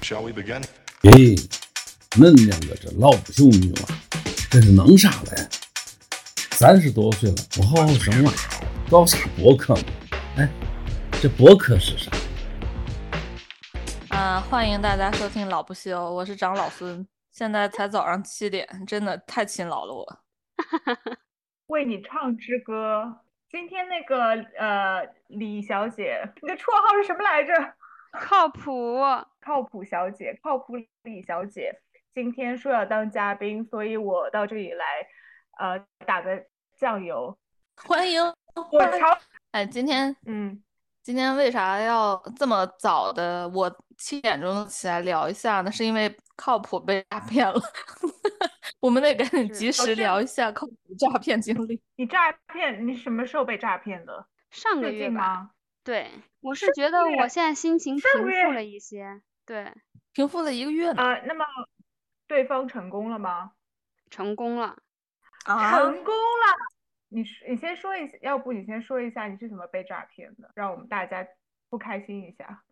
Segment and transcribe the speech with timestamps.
[0.00, 0.62] Shall we begin?
[1.02, 1.36] 咦，
[2.12, 3.88] 恁两个这老不休女娃，
[4.50, 5.48] 这是弄啥嘞？
[6.52, 8.32] 三十多岁了，不好好生娃，
[8.90, 9.82] 搞啥博客嘛？
[10.38, 10.48] 哎，
[11.20, 12.10] 这博客是啥？
[14.08, 20.20] 啊，欢迎大家收听老不休，我是长老孙，现在才早上七点，真的太勤劳了我。
[21.68, 23.20] 为你唱支歌。
[23.50, 27.52] 今天那个呃，李小姐，你的绰号是什么来着？
[28.12, 29.00] 靠谱，
[29.40, 31.72] 靠谱小姐，靠谱李小姐，
[32.14, 34.84] 今天说要当嘉宾，所以我到这里来，
[35.58, 36.44] 呃，打个
[36.76, 37.36] 酱油，
[37.76, 38.22] 欢迎
[38.70, 39.18] 我超，
[39.52, 40.62] 哎，今天，嗯，
[41.02, 43.48] 今天为啥要这么早的？
[43.48, 45.72] 我七点钟起来聊一下呢？
[45.72, 47.60] 是因为靠谱被诈骗了。
[48.78, 51.80] 我们得赶紧及时聊一下靠谱诈骗经历。
[51.96, 52.86] 你诈骗？
[52.86, 54.26] 你什么时候被诈骗的？
[54.50, 55.51] 上个月吗？
[55.84, 56.10] 对，
[56.40, 59.20] 我是觉得我现在心情平复了一些。
[59.44, 59.72] 对，
[60.12, 61.02] 平复了一个月呢。
[61.02, 61.44] 啊，那么
[62.26, 63.52] 对方成功了吗？
[64.10, 64.78] 成功了。
[65.44, 66.56] 啊，成功了。
[67.08, 71.26] 你你先说一下，要不你先说一下你是怎么被诈骗的，让我们大家
[71.68, 72.62] 不开心一下。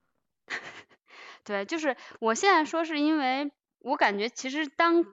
[1.44, 5.04] 对，就是我现在说是因为我感觉其实当。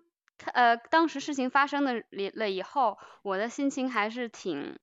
[0.54, 4.78] 呃，当时事情发生的了以后，我的心情还是挺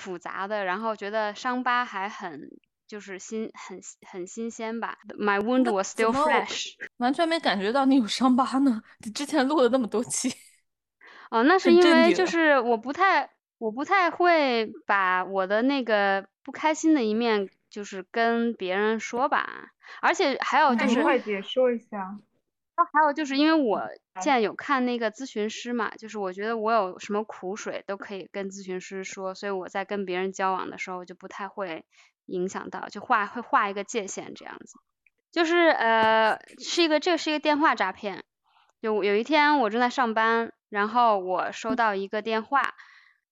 [0.00, 2.50] 复杂的，然后觉得伤疤还很
[2.88, 4.98] 就是新很很新鲜吧。
[5.16, 8.82] My wound was still fresh， 完全没感觉到你有伤疤呢。
[9.04, 10.32] 你之前录了那么多期。
[11.30, 19.70] 哦，那是因为就是我不太我不太会把我的那个不开心的一面就是跟别人说吧，
[20.02, 22.18] 而且还有就是快姐说一下。
[22.84, 23.82] 还有就是因为我
[24.16, 31.84] 现在有看那个咨询师嘛，就是我觉得我有什么苦水都可以跟咨询师说，所以我在跟别人交往的时候就不太会
[32.26, 34.78] 影响到，就画会画一个界限这样子。
[35.32, 38.24] 就是呃是一个这是一个电话诈骗，
[38.80, 42.74] 有有一天我正在上班，然后我收到一个电话，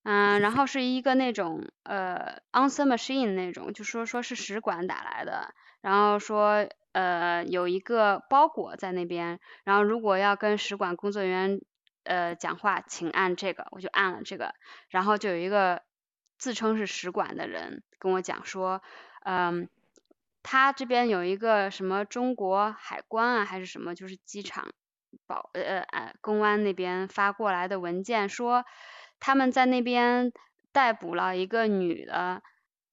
[0.04, 6.68] 嗯，然后是一个那种呃 answer machine 那种，就说说是使馆打来的，然后说。
[6.92, 11.60] 呃，有一个包裹在那边，然后如果要跟使馆工作人员
[12.04, 14.54] 呃讲话，请按这个，我就按了这个，
[14.88, 15.82] 然后就有一个
[16.38, 18.82] 自称是使馆的人跟我讲说，
[19.24, 19.68] 嗯，
[20.42, 24.68] 他这边有一个什么中国海关啊，还是什么，就是机场
[25.26, 28.64] 保呃呃公安那边发过来的文件，说
[29.20, 30.32] 他们在那边
[30.72, 32.42] 逮捕了一个女的，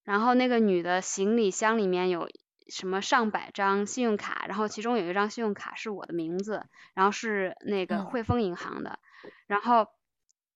[0.03, 2.27] 然后那个女的行李箱里面有。
[2.67, 8.99] 什么上百张信用卡，然后其中有一张信用卡是我的名字，然后是那个汇丰银行的，
[9.47, 9.87] 然后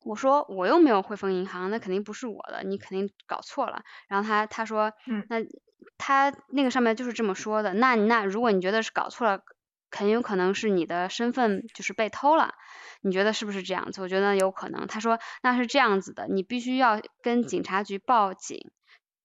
[0.03, 3.83] 我说我又没有汇丰银行，那肯定不是我的，你肯定搞错了。
[4.07, 4.91] 然后他他说，
[5.29, 5.37] 那
[5.97, 9.41] 他那个上面就是这么说的，那那如果你觉得是搞错了，
[9.91, 12.55] 很有可能是你的身份就是被偷了，
[13.01, 14.01] 你觉得是不是这样子？
[14.01, 14.87] 我觉得有可能。
[14.87, 18.71] 他说那是这样子的，你必须要跟警察局报警。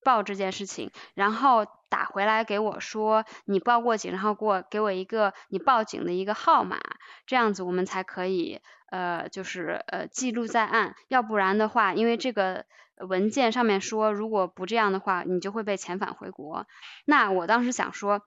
[0.04, 6.78] 报这件事情，然后打回来给我说你报过警，然后给我给我一个你报警的一个号码，
[7.26, 8.60] 这样子我们才可以
[8.91, 12.66] 呃就是呃记录在案，要不然的话，因为这个
[12.98, 16.66] 文件上面说如果不这样的话，你就会被遣返回国。
[17.06, 18.20] 那我当时想说，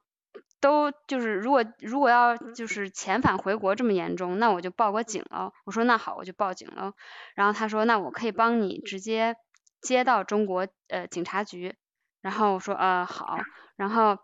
[0.60, 5.54] 都就是如果如果要就是遣返回国这么严重，那我就报个警喽。
[5.66, 6.94] 我说那好，我就报警喽。
[7.36, 9.36] 然后他说那我可以帮你直接。
[9.82, 11.76] 接到中国呃警察局，
[12.22, 13.38] 然后我说呃好，
[13.76, 14.18] 然后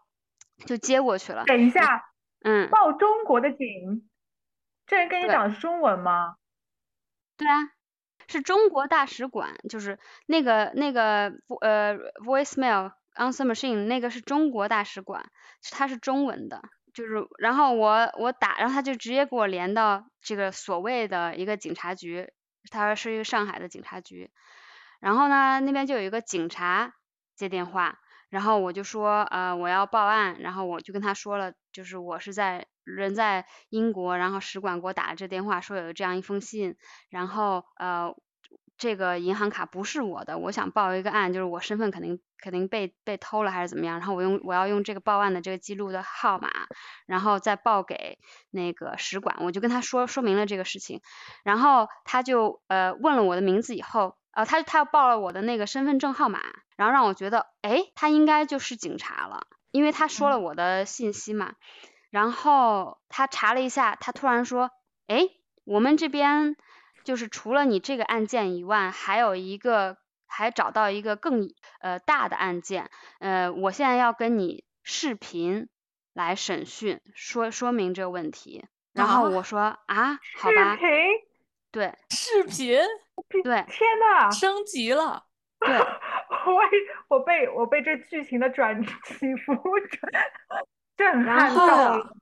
[0.66, 1.46] 就接过去了。
[1.46, 2.06] 等一下，
[2.44, 4.10] 嗯，报中国的警，
[4.86, 6.36] 这人跟你讲是中文吗？
[7.38, 7.72] 对啊，
[8.28, 15.30] 是中国大使馆，就是那个那个呃 voicemail answer machine 那个是中国大使馆，
[15.72, 16.62] 它是中文的，
[16.94, 22.32] 就是然后我我打，然后他就直接给我连到这个所谓的一个警察局，
[22.70, 24.32] 他说是一个上海的警察局。
[25.04, 26.94] 然后呢，那边就有一个警察
[27.36, 28.00] 接电话，
[28.30, 36.78] 然后我就说，呃，我要报案，然后我就跟他说了，就是我是在人在英国，然后使馆给我打了这电话，说有这样一封信，
[37.10, 38.16] 然后呃，
[38.78, 46.50] 这个银行卡不是我的，我想报一个案，就是我身份肯定肯定被被偷了还是怎么样，然后我用我要用这个报案的这个记录的号码，
[47.06, 48.20] 然后再报给
[48.52, 51.02] 那个使馆，我就跟他说说明了这个事情，
[51.44, 54.16] 然后他就呃问了我的名字以后。
[54.34, 56.42] 呃，他他报了我的那个身份证号码，
[56.76, 61.54] 然后让我觉得，哎，他应该就是警察了，因为他说了我的信息嘛。
[62.10, 64.70] 然后他查了一下，他突然说，
[65.08, 65.30] 哎，
[65.64, 66.56] 我们这边
[67.04, 69.98] 就是除了你这个案件以外，还有一个，
[70.28, 71.50] 还找到一个更
[71.80, 75.70] 呃大的案件，呃，我现在要跟你视频，
[76.14, 78.66] 来审讯，说说明这个问题。
[78.94, 80.88] 然后我说啊，好吧，视频，
[81.74, 82.80] 对视频
[83.44, 85.26] 对天呐，升级了，
[85.60, 86.62] 对，我
[87.10, 89.54] 我被我被这剧情的转起伏
[90.96, 92.16] 震然撼到后了。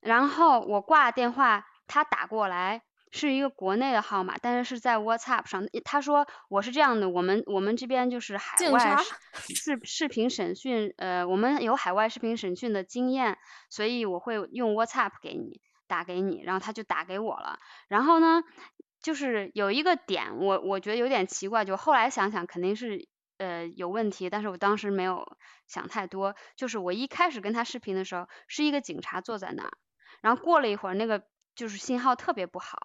[0.00, 2.82] 然后我挂电话，他打过来。
[3.14, 5.62] 是一个国内的号码，但是是在 WhatsApp 上。
[5.84, 8.96] 他说我是这样的，我们我们这边就是海外
[9.54, 13.36] 视视频审讯，呃，我们有海外视频审讯的经验，
[13.68, 15.60] 所以我会用 WhatsApp 给你
[15.92, 17.58] 打给你，然后他就打给我了。
[17.86, 18.42] 然后呢，
[19.02, 23.06] 就是有一个点，我我觉得有点奇怪，就后来想想肯定是
[23.36, 25.36] 呃有问题，但是我当时没有
[25.66, 26.34] 想太多。
[26.56, 29.72] 就是我一开始跟他视频的时候，是一个警察坐在那儿，
[30.22, 31.24] 然后过了一会儿，那个
[31.54, 32.78] 就是信号特别不好。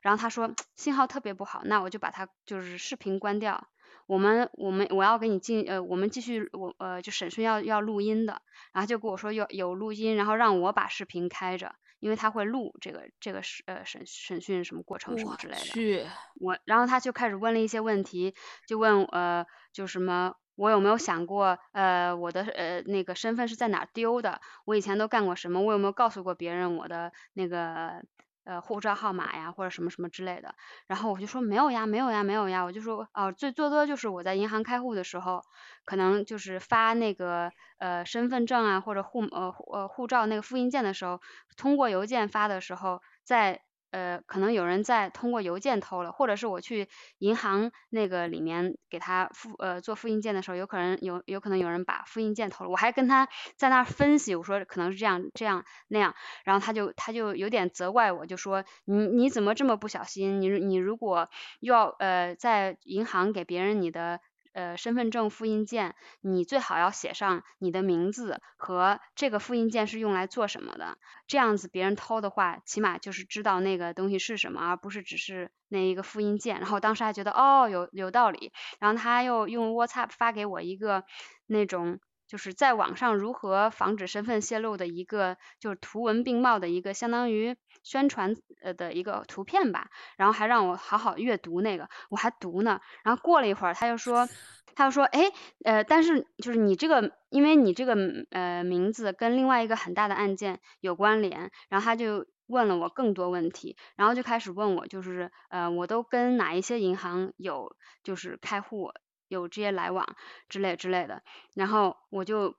[0.00, 3.68] 然后他说信号特别不好，那我就把它就是视频关掉。
[4.06, 11.74] 我们我们我要给你进呃，我们继续我呃就审讯要要录音的，然后就跟我说有有录音，然后让我把视频开着，
[12.04, 15.58] 因为他会录这个这个审呃审审讯什么过程什么之类的。
[15.58, 16.06] 去，
[16.38, 18.34] 我然后他就开始问了一些问题，
[18.68, 28.04] 就问呃就什么我有没有想过呃我的呃那个身份是在哪儿丢的，我以前都干过什么，我有没有告诉过别人我的那个
[28.44, 30.54] 呃护照号码呀或者什么什么之类的，
[30.86, 35.42] 然后我就说没有呀没有呀没有呀，我就说哦最最多就是我在银行开户的时候，
[35.84, 41.20] 可能就是发那个呃身份证啊或者护呃呃护照那个复印件的时候，
[41.56, 43.62] 通过邮件发的时候，在
[43.94, 46.88] 呃可能有人在通过邮件偷了，或者是我去
[47.18, 56.14] 银行那个里面给他复呃做复印件的时候，有可能有有可能有人把复印件偷了，我还跟他在那分析，我说可能是这样这样那样，
[56.44, 60.40] 然后他就他就有点责怪我，就说你你怎么这么不小心？
[60.40, 61.28] 你你如果
[61.60, 64.18] 要呃在银行给别人你的
[64.54, 70.96] 呃身份证复印件，你最好要写上你的名字和这个复印件是用来做什么的，
[71.26, 76.60] 这样子别人偷的话，起码就是知道那个东西是什么，而不是只是那一个复印件。
[76.60, 81.04] 然后当时还觉得哦有有道理，然后他又用 WhatsApp 发给我一个
[81.46, 82.00] 那种。
[82.26, 92.80] 就是在网上如何防止身份泄露的一个，就是图文并茂的一个相当于宣传呃的一个图片吧，然后还让我好好阅读那个，我还读呢。
[93.02, 94.28] 然后过了一会儿，他又说，
[94.74, 95.30] 他又说，哎，
[95.64, 97.94] 呃，但是就是你这个，因为你这个
[98.30, 108.92] 呃名字跟另外一个很大的案件有关联，然后他就问了我更多问题，然后就开始问我，就是呃，我都跟哪一些银行有就是开户。
[109.34, 110.16] 有这些来往
[110.48, 111.22] 之类之类的，
[111.54, 112.54] 然后我就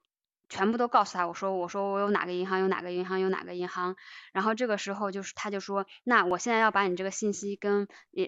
[0.47, 3.95] 全部都告诉他，我说我说我有哪个银行有哪个银行有哪个银行，
[4.31, 7.87] 然后这个时候就是他就说，那我现在要把你这个信息跟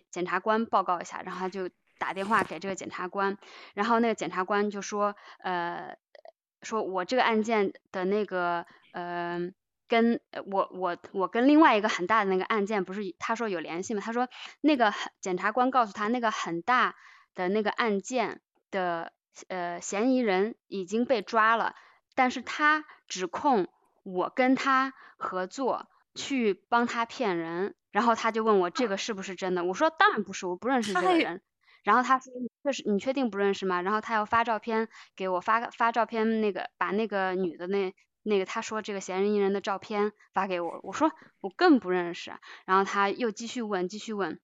[0.10, 3.38] 检察官报告一下，然后他就打电话给这个检察官，
[3.76, 5.96] 然后那个检察官就说，呃，
[6.64, 9.40] 说我这个案件的那个呃
[9.88, 10.20] 跟
[10.52, 14.02] 我我我跟另外一个很大的那个案件不是他说有联系吗？
[14.04, 14.28] 他说
[14.62, 14.92] 那个
[15.22, 16.96] 检察官告诉他那个很大。
[17.38, 18.42] 的那个案件
[18.72, 19.14] 的
[19.48, 21.76] 呃嫌疑人已经被抓了，
[22.16, 23.68] 但是他指控
[24.02, 29.64] 我跟他合作去帮他骗人，然后他就问我这个是不是真的？
[29.64, 31.42] 我说当然不是，我不认识这个人。
[31.84, 33.82] 然后他说确实你确定不认识吗？
[33.82, 37.94] 然后他要发照片给我发发照片，那个把那个女的那
[38.24, 42.34] 那个他说这个嫌疑人的照片发给我，我说我更不认识。
[42.66, 44.40] 然后他又继续问，继续问。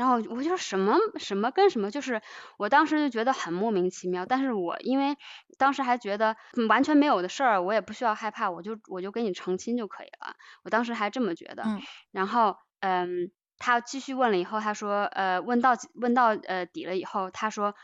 [0.00, 2.22] 然后我就什么什么跟什么，就是
[2.56, 4.24] 我当时就觉得很莫名其妙。
[4.24, 5.14] 但是我因为
[5.58, 6.34] 当时还觉得
[6.70, 10.36] 完全没有的事儿，我也不需要害怕，我就我就跟你澄清就可以了。
[10.64, 11.64] 我当时还这么觉得。
[12.12, 17.74] 然后嗯，他继续问了以后，他说呃问到问到呃底了以后，他说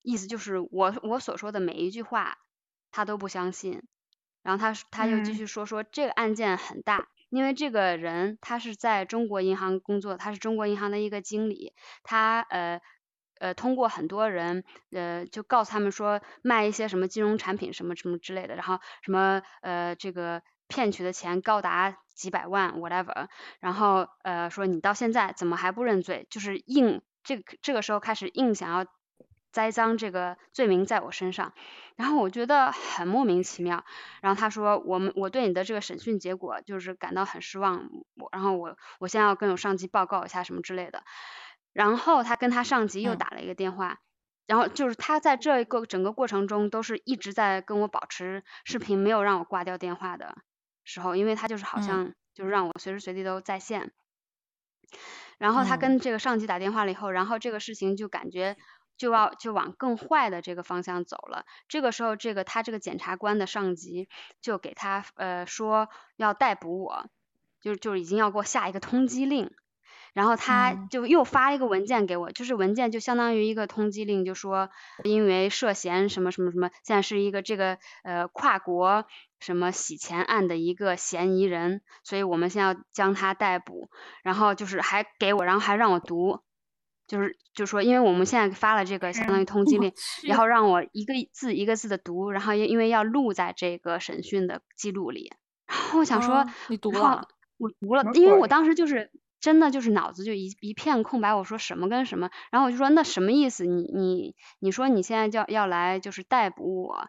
[0.00, 2.38] 意思就是我我所说的每一句话
[2.90, 3.82] 他都不相信。
[4.42, 7.06] 然后他他又继续说说这个案件很大。
[7.30, 11.72] 因为这个人他是在中国银行工作，他是中国银行的一个经理，
[12.02, 12.80] 他呃
[13.38, 23.28] 呃通过很多人呃就告诉他们说卖一些什么金融产品什么什么之类的，然后什么呃这个骗取的钱高达几百万 whatever，
[23.60, 28.86] 然后呃说你到现在怎么还不认罪，就是硬这这个时候开始硬想要。
[29.52, 31.52] 栽赃这个罪名在我身上，
[31.96, 33.84] 然后我觉得很莫名其妙。
[34.20, 37.90] 然后他说，我们我对你的这个审讯结果就是感到很失望。
[38.16, 41.02] 我然后我我现在要跟我上级报告一下什么之类的。
[41.72, 44.00] 然后他跟他上级又打了一个电话，
[44.46, 50.36] 然后就是他在这一个整个过程中都是一直在跟我保持视频，没有让我挂掉电话的
[50.84, 53.92] 时候，因为他就是好像就是让我随时随地都在线。
[55.38, 58.56] 然后他跟这个上级打电话了以后，然后这个事情就感觉。
[59.00, 61.46] 就要就往更坏的这个方向走了。
[61.68, 64.10] 这个时候，这个他这个检察官的上级
[64.42, 67.06] 就给他呃说要逮捕我，
[67.62, 69.50] 就就已经要给我下一个通缉令。
[70.12, 74.68] 然后他就又发一个文件给我，就是文件就相当于一个通缉令，就说
[75.04, 79.06] 因为涉嫌什么什么什么，现在是一个这个呃跨国
[79.38, 83.88] 什么洗钱案的一个嫌疑人，所以我们现在要将他逮捕。
[84.24, 86.40] 然后就是还给我，然后还让我读，
[87.10, 95.32] 就是就说因为我们现在发了这个相当于通缉令，然后让我一个字一个字的读，然后因因为要录在这个审讯的记录里。
[95.66, 97.26] 然后我想说，你读了？
[97.58, 99.10] 我读了，因为我当时就是。
[99.40, 103.64] 真的就是脑子就一一片空白，我说什么跟什么，然后我就说那什么意思？
[103.64, 107.08] 你你你说你现在就要来就是逮捕我，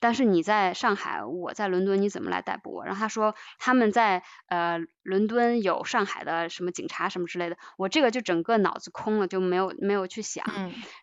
[0.00, 2.84] 但是你在上海，我在伦敦，你怎么来逮捕我？
[2.84, 10.44] 然后他说他们在呃伦敦有上海的什么警察什么之类的，我这个就整个脑子空了，就没有没有去想。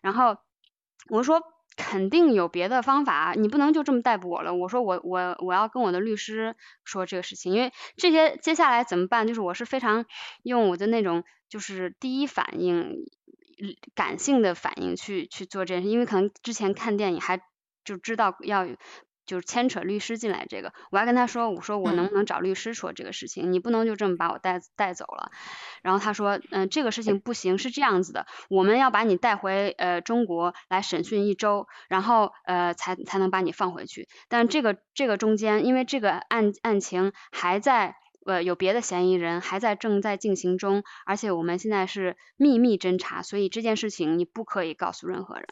[0.02, 0.36] 然后
[1.08, 1.42] 我说。
[1.74, 4.52] 肯定有别的方法，你不能就这么逮捕我了。
[4.52, 9.26] 我说我我我要跟我的律师说这个事情，因为这些接下来怎么办？
[9.26, 10.04] 就是我是非常
[10.42, 13.06] 用我的那种就是第一反应
[13.94, 17.40] 感性的反应去去做这件事，因为可能之前看电影还
[17.84, 18.66] 就知道要。
[19.24, 25.30] 就是牵扯律师进来这个，我还跟他说，我说我能不能找律师说这个事情，你不能就这么把我带带走了。
[25.80, 34.08] 然后他说，嗯，这个事情不行，是这样子的，我们要把你带回呃中国来审讯一周，然后呃才才能把你放回去。
[34.28, 37.94] 但这个这个中间，因为这个案案情还在
[38.26, 45.46] 呃有别的嫌疑人还在正在进行中，而且我们现在是秘密侦查，所以这件事情你不可以告诉任何人。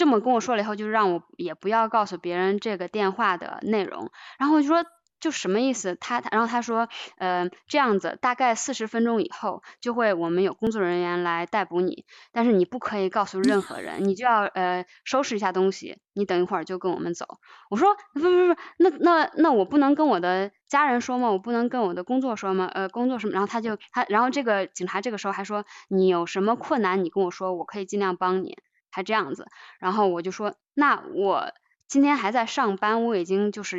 [0.00, 4.10] 这么跟我说了以后，就让我也不要告诉别人这个电话的内容。
[4.38, 4.82] 然后我就说，
[5.20, 5.94] 就什么意思？
[6.00, 6.88] 他，然后他说，
[7.18, 17.26] 呃，这样子，大概四十分钟以后，就会我们有工作人员来逮捕你，但是你不可以告诉任何人，你就要呃收拾一下东西，你等一会儿就跟我们走。
[17.68, 21.30] 我说，不不不，那那那我不能跟我的家人说吗？
[21.30, 22.64] 我不能跟我的工作说吗？
[22.72, 23.34] 呃，工作什么？
[23.34, 28.56] 然后他就他，然后这个警察这个时候还说，你有什么困难你跟我说，我可以尽量帮你。
[28.90, 29.46] 还这样子，
[29.78, 31.52] 然后我就说，那我
[31.86, 33.78] 今天还在上班，我已经就是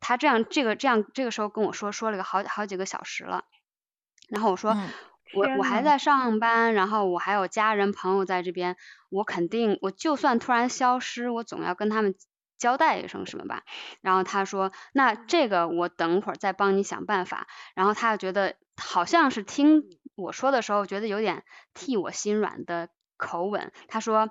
[0.00, 3.44] 他这样这个这样这个时候跟我说说了个好好几个小时了，
[4.28, 4.76] 然后我说
[5.34, 8.76] 我我还在上班，然后我还有家人朋友在这边，
[9.10, 12.14] 我肯定我就算突然消失，我总要跟他们
[12.56, 13.62] 交代一声什么吧。
[14.00, 17.46] 然后他说，那这个我等会儿再帮你想办法。
[17.74, 19.84] 然后他又觉得好像是听
[20.16, 22.88] 我说的时候，觉得有点替我心软的
[23.18, 24.30] 口吻，他说。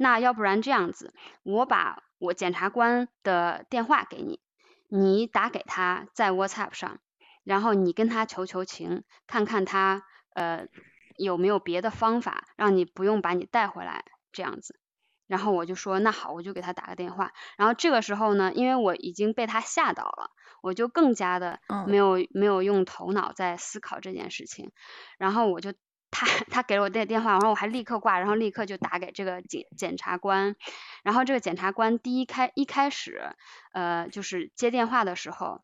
[0.00, 1.12] 那要不然这样子，
[1.42, 4.40] 我把我检察官的电话给你，
[4.88, 7.00] 你打给他，在 WhatsApp 上，
[7.42, 10.68] 然后你跟他求求情，看看他呃
[11.16, 14.78] 有没有别的方法，让你不用把你带回来这样子。
[15.26, 17.32] 然后我就说那好，我就给他打个电话。
[17.56, 20.30] 然后这个时候呢，因为我已经被他吓到了，
[20.62, 24.70] 我就更加的没有没有用头脑在思考这件事情，
[25.18, 25.74] 然后我就。
[26.10, 30.56] 他他给了我电电话，然后我还立刻挂，然后立刻就打给这个检检察官，
[31.02, 33.30] 然后这个检察官第一开一开始，
[33.72, 35.62] 呃，就是接电话的时候，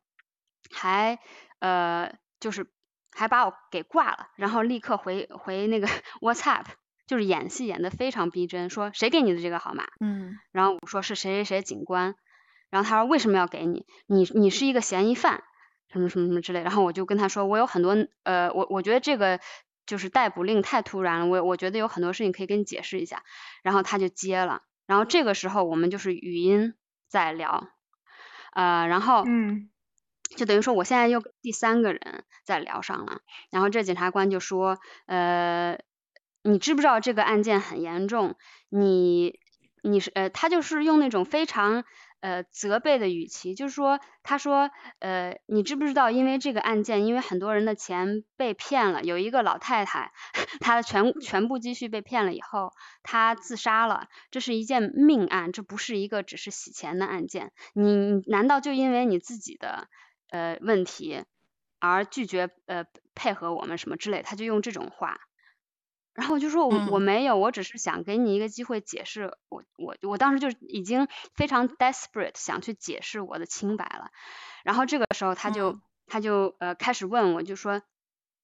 [0.71, 1.19] 还
[1.61, 2.67] 呃就是
[3.11, 5.89] 还把我给挂了，然后立刻回回那个
[6.21, 6.65] WhatsApp，
[7.07, 9.85] 就是演戏演的非常逼真，说谁给你的这个号码？
[10.01, 12.15] 嗯，然后我说是谁谁谁警官，
[12.71, 13.87] 然后他说为什么要给你？
[14.07, 15.43] 你你是一个嫌疑犯，
[15.91, 19.41] 什么什么什么之类，然后我就跟他说我有很多呃我我觉得这个。
[19.87, 23.23] 就是逮捕令太突然了，我我觉得有很多事情可以跟你解释一下，
[23.63, 26.75] 然后他就接了，然后这个时候我们就是语音
[27.09, 27.69] 在聊，
[28.53, 29.71] 呃，然后嗯，
[30.37, 35.79] 就等于说我现在又第三个人在聊上了，然后这检察官就说，呃，
[36.43, 38.37] 你知不知道这个案件很严重？
[38.69, 39.39] 你
[39.83, 41.85] 你是呃，他就是用那种非常。
[42.25, 50.11] 呃，责备的语气，就是说，他说，呃，你知不知道，因为这个案件，因为很多人的钱被骗了，有一个老太太，
[50.59, 57.53] 她的全全部积蓄被骗了以后，她自杀了，这是一件命案，这不是一个只是洗钱的案件。
[57.75, 59.89] 你难道就因为你自己的
[60.31, 61.25] 呃问题
[61.79, 64.23] 而拒绝呃配合我们什么之类？
[64.23, 65.21] 他就用这种话。
[66.15, 74.13] 然后我就说，我我没有，我只是想给你一个机会解释，我我我当时就已经非常 desperate 想去解释我的清白了。
[74.63, 77.83] 然后这个时候他就他就呃开始问我，就说，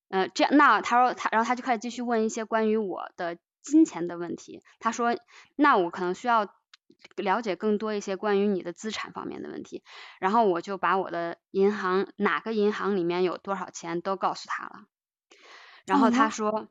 [0.09, 4.65] 呃这样那他说他然后他就开始继续问一些关于我的金钱的问题。
[4.81, 5.17] 他说
[5.55, 6.53] 那我可能需要
[7.15, 9.85] 了解更多一些关于你的资产方面的问题。
[10.19, 14.87] 然后我就把我的银行哪个银行里面有多少钱都告诉他了。
[15.87, 16.67] 然后他说。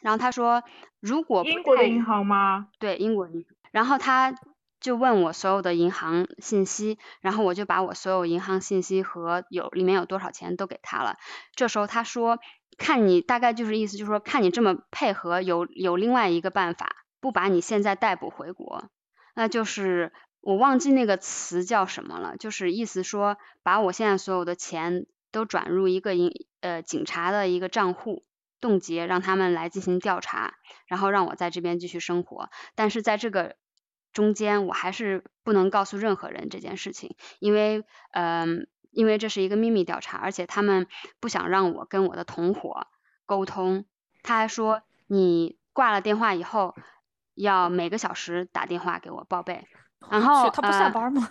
[0.00, 0.62] 然后他说，
[1.00, 2.68] 如果英国的银行吗？
[2.78, 3.44] 对，英国银行。
[3.70, 4.34] 然后他
[4.80, 11.16] 就问我所有的银行信息，然后我就把我所有银行信息和有里面有多少钱都给他了。
[11.54, 12.38] 这时候他说，
[12.78, 18.84] 看你大概就是意思就是说，看你这么配合，有有另外一个办法，不把你现在逮捕回国，
[19.34, 28.24] 那就是我忘记那个词叫什么了，就是意思说把我现在所有的钱都转入一个银呃警察的一个账户。
[28.60, 30.54] 冻结，让他们来进行调查，
[30.86, 32.50] 然后让我在这边继续生活。
[32.74, 33.56] 但是在这个
[34.12, 40.86] 中间，我还是不能告诉任何人这件事情，因为，嗯，因为这是一个秘密调查，而且他们
[41.20, 42.86] 不想让我跟我的同伙
[43.26, 43.84] 沟通。
[44.22, 46.74] 他还说，你挂了电话以后，
[47.34, 49.66] 要每个小时打电话给我报备。
[50.10, 51.30] 然后他不下班吗？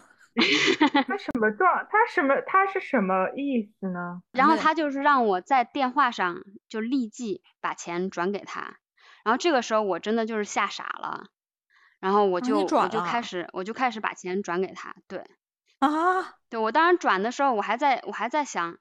[1.03, 1.87] 他什么状？
[1.89, 2.41] 他什么？
[2.45, 4.21] 他是什么意思呢？
[4.31, 8.77] 然后他就是让我在电话上就立即把钱转给他。
[9.23, 11.27] 然后这个时候我真的就是吓傻了，
[11.99, 14.95] 然后我就我就开始我就开始把钱转给他。
[15.07, 15.25] 对
[15.79, 18.77] 啊，对我当时转的时候，我还在我还在想，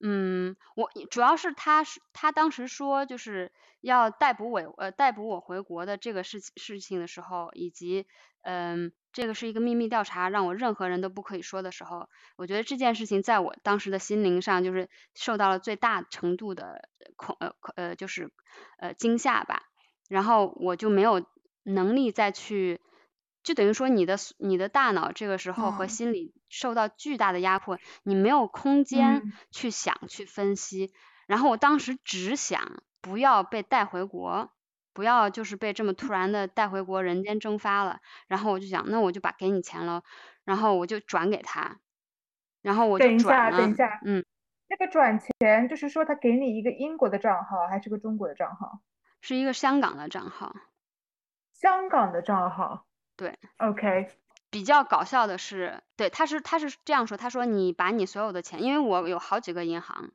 [0.00, 8.06] 嗯，我主要是他是他当时说就是要逮捕我呃逮捕我回国的这个事事情的时候，以及
[8.42, 8.92] 嗯。
[9.16, 18.30] 这个是一个秘密调查，让我任何人都不可以说的时候，我觉得这件事情在我当时的心灵上就是受到了最大程度的恐呃呃就是
[18.78, 19.62] 呃惊吓吧，
[20.10, 21.24] 然后我就没有
[21.62, 22.82] 能力再去，
[23.42, 30.92] 就等于说你的你的大脑这个时候和心理受到巨大的压迫，你没有空间去想去分析，
[31.26, 34.50] 然后我当时只想不要被带回国。
[34.96, 38.00] 不要就是被这么突然的带回国，人间蒸发了。
[38.28, 40.02] 然后我就想，那我就把给你钱了，
[40.42, 41.80] 然后我就转给他，
[42.62, 43.58] 然后我就转了。
[43.58, 44.24] 等一下，等一下，嗯，
[44.68, 48.80] 那个转钱就是说他给你一个英国的账号，还是个中国的账号？
[49.20, 50.56] 是一个香港的账号。
[51.52, 52.86] 香港的账号。
[53.16, 53.38] 对。
[53.58, 54.08] OK。
[54.48, 60.10] 比较搞笑的是，对，他是他是这样说，他说你把你所有的钱，因为我有好几个银行，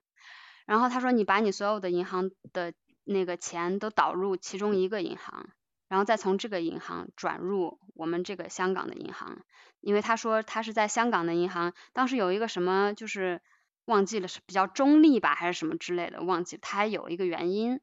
[0.65, 2.73] 然后他说你把你所有的银行的。
[3.12, 5.50] 那个钱都导入其中一个银行，
[5.88, 9.43] 然后再从这个银行转入我们这个香港的银行，
[9.80, 13.41] 因为他说他是在香港的银行，当时有一个什么就是
[13.86, 17.80] 忘记了是比较中立吧还是什么之类的，忘记他还有一个原因，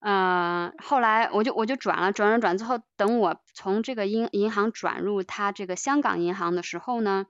[0.00, 7.26] 嗯，后来我就我就转了转转转，最后等我从这个银银行转入他这个香港银行的时候呢，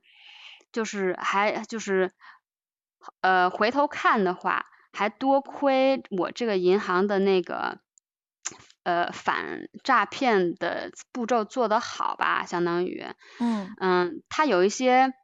[0.72, 2.12] 就是还就是
[3.20, 4.66] 呃回头看的话。
[4.98, 7.78] 还多亏我这个银行的那个
[8.82, 13.06] 呃反诈骗的步骤做得好吧，相当于，
[13.38, 13.76] 嗯。
[13.78, 15.14] 嗯，他有一些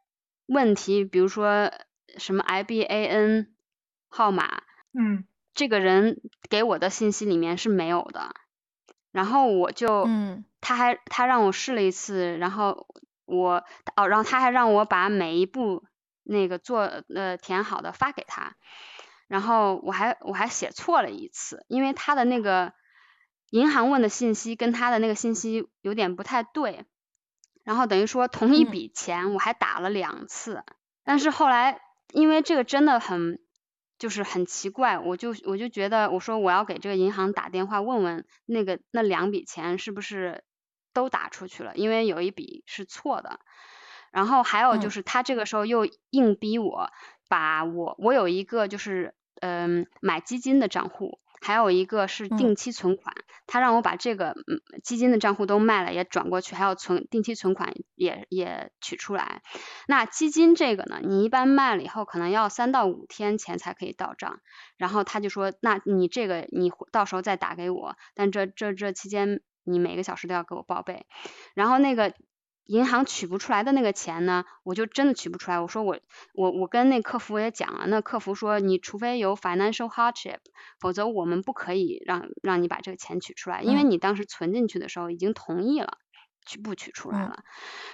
[0.47, 1.73] 问题，比如说
[2.19, 3.49] 什么 IBAN
[4.09, 8.33] 号码，嗯，这个人给我的信息里面是没有的，
[9.11, 12.87] 然后我就，嗯，他还他让我试了一次，然后
[13.25, 13.65] 我
[13.97, 15.83] 哦，然后他还让我把每一步
[16.23, 16.83] 那个做
[17.13, 18.55] 呃填好的发给他。
[19.27, 22.73] 然后我还我还写错了一次，因为他的那个
[23.51, 26.85] 银行问的信息跟他的那个信息有点不太对，
[27.63, 30.63] 然后等于说同一笔钱我还打了两次，
[31.05, 31.81] 但是后来
[32.13, 33.41] 因为这个真的很
[33.99, 40.45] 就是很奇怪，我就我就觉得我说我要给这个银行打电话问问那个那两笔钱是不是
[40.93, 43.41] 都打出去了，因为有一笔是错的，
[44.11, 46.91] 然后还有就是他这个时候又硬逼我。
[47.29, 53.15] 把我我有一个就是嗯买基金的账户，还有一个是定期存款，
[53.47, 59.43] 他让我把这个嗯基金的账户都卖了也转过去，还有存定期存款也也取出来。
[59.87, 64.41] 那基金这个呢，你一般卖了以后可能要三到五天钱才可以到账，
[64.77, 71.07] 然后他就说，那你这个你到时候再打给我，但这这这期间你每个小时都要给我报备，
[71.55, 72.15] 然后那个。
[72.67, 75.61] 银行取不出来的那个钱呢，我就真的取不出来。
[75.61, 75.99] 我说我
[76.33, 80.39] 我我跟那客服也讲了，那客服说你除非有 financial hardship，
[80.81, 85.99] 否则我们不可以让让你把这个钱取出来，因为你当时存进去的时候已经同意了，
[86.47, 87.45] 取不取出来了。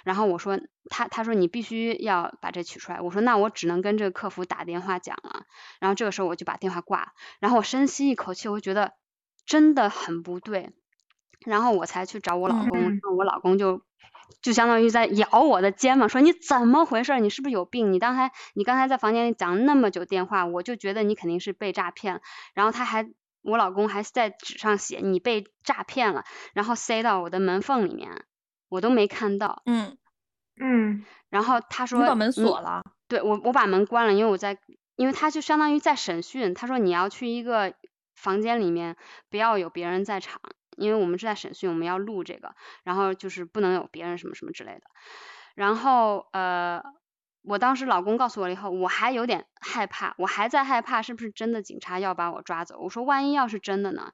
[0.05, 5.47] 然后我说他他说你必须要把这取出来，我说那我只能跟这个客服打电话讲了。
[5.81, 7.09] 然后这个时候我就把电话挂了，
[7.41, 8.93] 然后我深吸一口气，我觉得
[9.47, 10.73] 真的很不对，
[11.45, 13.83] 然后我才去找我老公，我老公就。
[14.43, 17.19] 就相当于在咬我的肩膀，说你怎么回事？
[17.21, 17.93] 你是不是有病？
[17.93, 22.21] 你刚才你刚才在房间里讲那么久电话，我就觉得你肯定是被诈骗了。
[22.55, 23.09] 然后他还，
[23.43, 28.25] 我老公还在纸上写你被诈骗了，然后塞到我的门缝里面，
[28.69, 29.62] 我都没看到。
[29.66, 29.97] 嗯
[30.61, 31.05] 嗯。
[31.29, 32.83] 然后他说你把门锁了？
[33.09, 34.59] 对，我我把门关了，因为我在，
[34.97, 36.55] 因为他就相当于在审讯。
[36.55, 37.75] 他说你要去一个
[38.14, 38.97] 房间里面
[39.31, 40.40] 不要有别人在场，
[40.81, 44.83] 因为我们是在审讯，我们要录这个，然后就是不能有别人什么什么之类的。
[45.55, 46.83] 然后呃，
[47.43, 52.79] 我当时老公告诉我了以后，我还有点害怕，我还在害怕是不是真的警察要把我抓走。
[52.81, 54.12] 我说万一要是真的呢？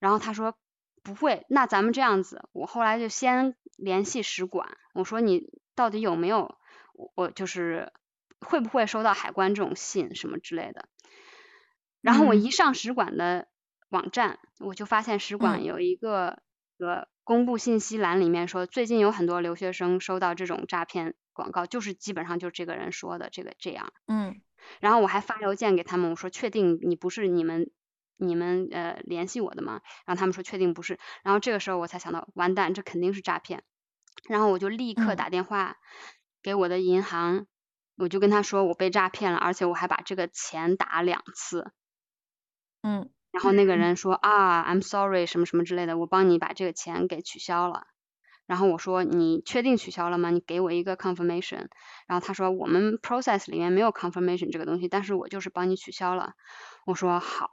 [0.00, 0.54] 然后他说
[1.02, 6.58] 不会，那咱们这样子，我后来就先联系使馆，我说你到底有没有
[7.14, 7.92] 我就是
[8.40, 10.88] 会不会收到海关这种信什么之类的。
[12.00, 13.46] 然后我一上使馆的
[13.90, 16.42] 网站，我就发现使馆有一个
[16.78, 23.92] 呃公布信息栏，里面说最近有很多留学生收到这种诈骗广告，就是基本上就是这个人说的这个这样。
[24.06, 24.40] 嗯。
[24.80, 27.70] 然后我还发邮件给他们，我说确定你不是你们
[28.16, 29.80] 你们呃联系我的吗？
[30.04, 30.98] 然后他们说确定不是。
[31.22, 33.62] 然后这个时候我才想到，完蛋，这肯定是诈骗。
[34.28, 35.78] 然后我就立刻打电话
[36.42, 37.46] 给我的银行，
[37.96, 41.72] 我就跟他说我被诈骗了，而且我还把这个钱打两次。
[42.82, 47.84] 嗯，然后那个人说啊，I'm sorry，什么什么之类的，我帮你把这个钱给取消了。
[48.46, 50.30] 然后我说你确定取消了吗？
[50.30, 51.68] 你给我一个 confirmation。
[52.08, 56.32] 然后他说我们 process 里面没有 confirmation 这个东西，但是我就是帮你取消了。
[56.84, 57.50] 我说好，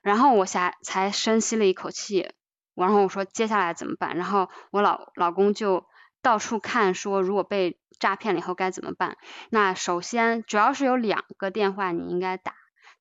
[0.00, 2.30] 然后我下才深吸了一口气，
[2.74, 4.16] 然后我说接下来怎么办？
[4.16, 5.84] 然后我老老公就
[6.22, 9.18] 到处看，说如果被诈骗了以后该怎么办？
[9.50, 12.54] 那首先主要是有两个电话你应该打。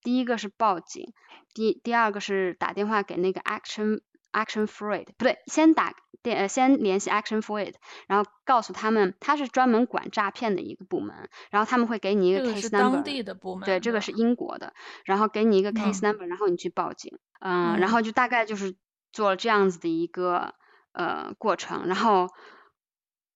[0.07, 1.13] 第一个是报警，
[1.53, 3.99] 第第二个是打电话给那个 Action
[4.31, 5.93] Action It，不对，先打
[6.23, 7.75] 电呃先联系 Action It，
[8.07, 18.77] 然后告诉他们他是专门管诈骗的一个部门，然后他们会给你一个 case number，当地的部门，对，这个是英国的，然后给你一个 case number，然后你去报警，嗯，然后就大概就是
[19.11, 20.55] 做了这样子的一个
[20.93, 22.29] 呃过程，然后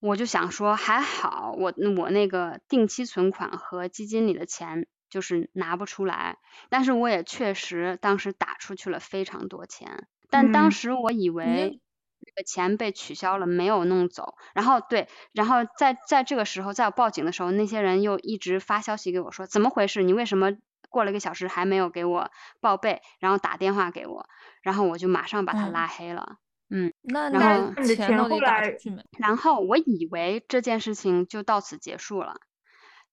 [0.00, 4.86] 我就想说还好我我那个定期存款和基金里的钱。
[5.12, 6.38] 就是拿不出来，
[6.70, 11.82] 但是我也确实当时打出去了非常多钱，但当时我以为
[12.24, 14.36] 这个钱被取消了，没有弄走。
[14.54, 20.02] 然后对，然后在在这个时候，在我报警的时候，那些人又一直发消息给我说，怎么回事？
[20.02, 20.52] 你为什么
[20.88, 23.02] 过了一个小时还没有给我报备？
[23.20, 24.26] 然后打电话给我，
[24.62, 26.36] 然后我就马上把他拉黑了。
[26.70, 29.04] 嗯，那然后钱都打出去没？
[29.18, 32.36] 然后我以为这件事情就到此结束了，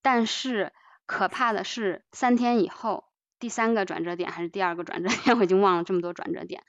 [0.02, 0.72] 但是。
[1.10, 3.06] 可怕的是，三天以后，
[3.40, 6.64] 第三个转折点还是第二个转折点， 我已经忘了这么多转折点。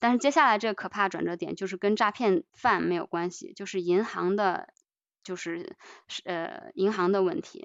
[0.00, 4.70] 但是接下来这个可怕转折点就是跟诈骗犯没有关系，就是银行的，
[5.22, 5.76] 就是
[6.24, 7.64] 呃银行的问题。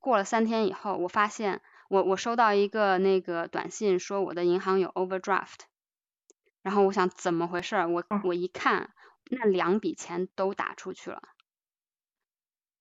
[0.00, 5.60] 过了三天以后，我发现我我收到一个那个短信，说我的银行有 overdraft。
[6.62, 7.76] 然后我想怎么回事？
[7.86, 8.90] 我我一看，
[9.30, 11.22] 那两笔钱都打出去了。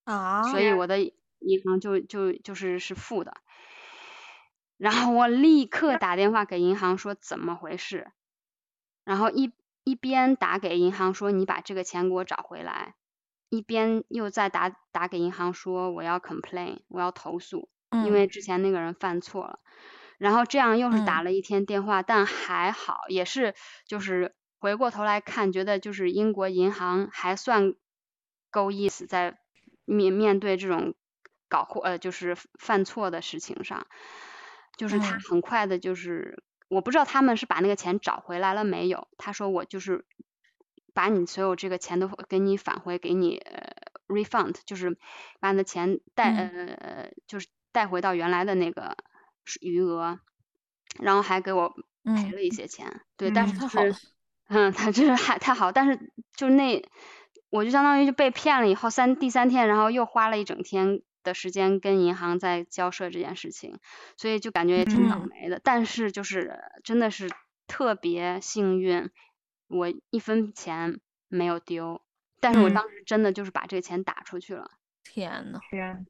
[0.05, 0.41] 啊。
[0.41, 1.13] 所以我的。
[1.39, 3.37] 银行就就就是是负的，
[4.77, 8.11] 然后我立刻打电话给银行说怎么回事，
[9.05, 9.51] 然后一
[9.83, 12.95] 一边打给银行说你把这个钱给我找回来，
[13.49, 19.59] 一边又再打打给银行说我要 complain 我要投诉，因为之前那个人犯错了，
[20.17, 23.55] 然后这样又是打了一天电话，但还好也是
[23.87, 27.75] 就是回过头来看，觉得就是英国银行还算
[28.51, 29.39] 够意思，在
[29.85, 30.93] 面面对这种。
[31.49, 33.87] 搞错呃就是犯错的事情上，
[34.77, 39.07] 就是他很快的，就是我不知道他们是把那个钱找回来了没有。
[39.17, 40.05] 他说我就是
[40.93, 43.41] 把你所有这个钱都给你返回，给你
[44.07, 44.97] refund，就是
[45.39, 48.95] 把你的钱带呃就是带回到原来的那个
[49.61, 50.19] 余额，
[50.99, 53.01] 然后还给我赔了一些钱。
[53.17, 53.95] 对，但是他好了，
[54.47, 56.83] 嗯，他真是还太好，但是就那
[57.49, 61.01] 我就相当于就被骗了以后三第三天，然后又花了一整天。
[61.29, 63.77] 的时间跟银行在交涉这件事情，
[64.17, 65.61] 所以就感觉也挺倒霉的。
[65.63, 67.29] 但是就是真的是
[67.67, 69.11] 特别幸运，
[69.67, 72.01] 我一分钱没有丢。
[72.39, 74.71] 但是我当时真的就是把这个钱打出去了。
[75.03, 76.07] 天呐，天，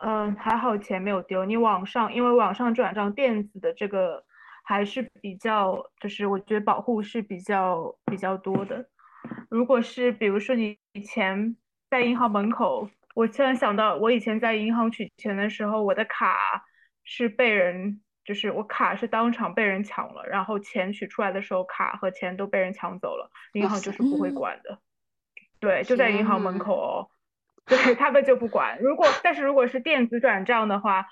[0.00, 1.44] 嗯，还好钱没有丢。
[1.44, 4.24] 你网上因为网上转账电子的这个
[4.64, 8.88] 还是比较，就是我觉得保护是比较比较多的。
[9.50, 11.56] 如果是比如说你以前
[11.90, 12.88] 在银行门口。
[13.14, 16.64] 我突然想到，我以前在银行取钱的时候，我的卡
[17.04, 24.78] 是被人，就是我卡是当场被人抢了，然后钱取出来的时候，卡和钱都被人抢走了，银行就是不会管的。
[25.60, 27.08] 对，就在银行门口哦，
[27.66, 28.78] 对他们就不管。
[28.80, 31.06] 如果但是如果是电子转账的话，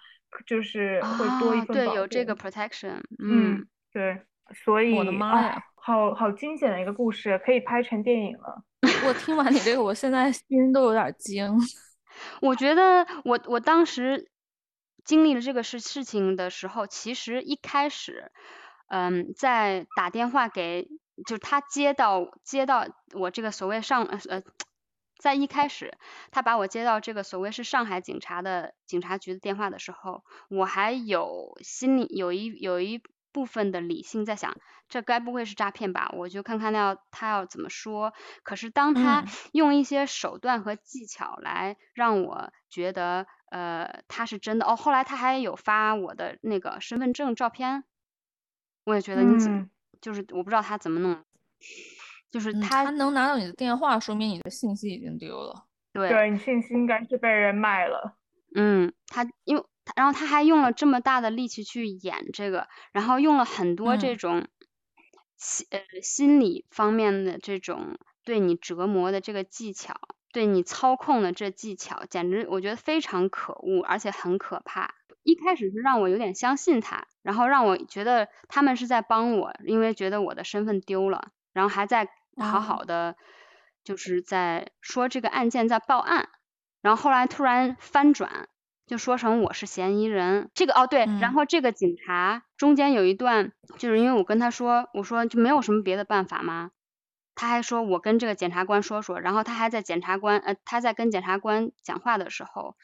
[0.46, 1.74] 就是会多一份保护。
[1.74, 3.00] 对，有这个 protection。
[3.22, 4.20] 嗯，对，
[4.64, 8.64] 所以我的妈呀，好好惊险的一个故事，可以拍成电影了。
[9.06, 11.48] 我听完你这个，我现在心都有点惊。
[12.40, 14.30] 我觉得我我当时
[15.04, 18.30] 经历了这个事事情的时候，其实一开始，
[18.88, 20.88] 嗯，在打电话给，
[21.26, 24.42] 就他接到接到我这个所谓上呃，
[25.18, 25.98] 在一开始
[26.30, 34.56] 他把我接到这个所谓是上海警察的警察局的电话的时候，我还有心里有一有一部分的理性在想，
[34.88, 36.10] 这该不会是诈骗吧？
[36.16, 38.12] 我就看看他要他要怎么说。
[38.42, 47.84] 可是当他用一些手段和技巧来让我觉得呃他是真的哦，后来他还有发我的那个身份证照片。
[48.84, 49.68] 我也觉得你怎么，
[50.00, 51.22] 就是我不知道他怎么弄，
[52.30, 55.66] 就是他能拿到你的电话，说明你的信息已经丢了。
[55.92, 58.16] 对，对你信息应该是被人卖了。
[58.56, 59.64] 嗯，他因为，
[59.96, 64.48] 然后他还用了这么大的力气去演这个，然后用了很多这种
[65.36, 69.94] 心呃心理方面的这种对你折磨的这个技巧，
[70.32, 74.94] 对你操控的这技巧，简直我觉得非常可恶，而且很可怕。
[75.22, 83.16] 一开始是让我有点相信他，然后让我觉得他们是在帮我，因为觉得我的身份丢了，然后还在好好的，
[83.84, 86.30] 就是在说这个案件在报案，
[86.80, 88.48] 然后后来突然翻转，
[88.90, 90.50] 就说成我是嫌疑人。
[90.52, 96.72] 这个哦对，然后这个警察中间有一段，就是因为我跟他说，我说就没有什么别的办法吗？
[97.36, 102.74] 他还说我跟这个检察官说说，然后他还在检察官呃他在跟检察官讲话的时候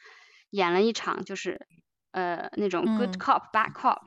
[0.49, 1.67] 演了一场就是。
[2.11, 3.99] 呃，那种 good cop bad cop，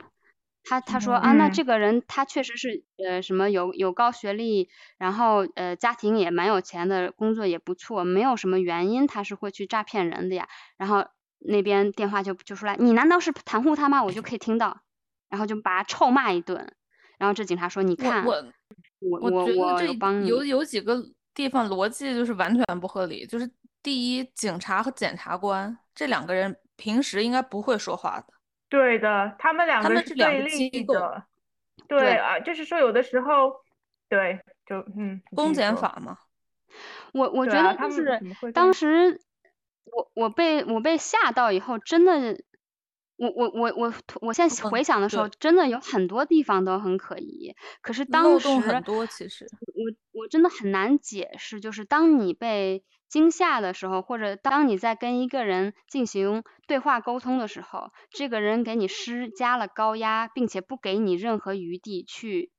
[0.65, 10.49] 他他说啊，那这个人他确实是呃什么有有高学历，然后呃家庭也蛮有钱的，工作也不错，没有什么原因他是会去诈骗人的呀。
[10.75, 11.05] 然后
[11.41, 14.03] 那边电话就就出来，你难道是袒护他吗？
[14.03, 14.81] 我就可以听到，
[15.29, 16.73] 然后就把他臭骂一顿。
[17.17, 18.33] 然后这警察说，你看我
[18.99, 23.51] 我我我有帮你，有有几个地方逻辑就是完全不合理，就是
[23.83, 26.57] 第一，警察和检察官这两个人。
[26.77, 28.33] 平时应该不会说话的，
[28.67, 31.23] 对的，他们两个是对立的，
[31.87, 33.53] 对啊，就是说有的时候，
[34.09, 36.17] 对，就嗯，公检法嘛，
[37.13, 38.19] 我我觉得就是
[38.51, 39.21] 当时
[39.85, 42.37] 我我被我被吓到以后，真的，
[43.17, 52.83] 我我我我我现在回想的时候，真的有很多地方都很可疑，可是当时很多其实，我我真的很难解释，就是当你被。
[53.11, 62.51] 惊吓的时候，或者当你在跟一个人进行对话沟通的时候，这个人给你施加了高压，并且不给你任何余地去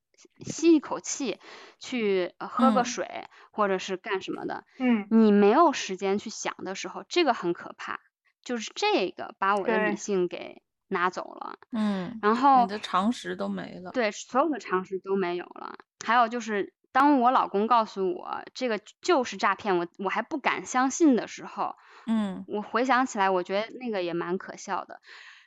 [0.45, 1.39] 吸一口气，
[1.79, 4.65] 去喝个水，或者是干什么的。
[4.79, 8.01] 嗯，你没有时间去想的时候，这个很可怕。
[8.43, 11.59] 就是这个把我的理性给拿走了。
[11.71, 13.91] 嗯，然后你的常识都没了。
[13.93, 15.79] 对，所有的常识都没有了。
[16.05, 16.75] 还有就是。
[16.95, 21.75] 当我老公告诉我这个就是诈骗，我我还不敢相信的时候，
[22.07, 25.01] 嗯，我回想起来，我觉得那个也蛮可笑的。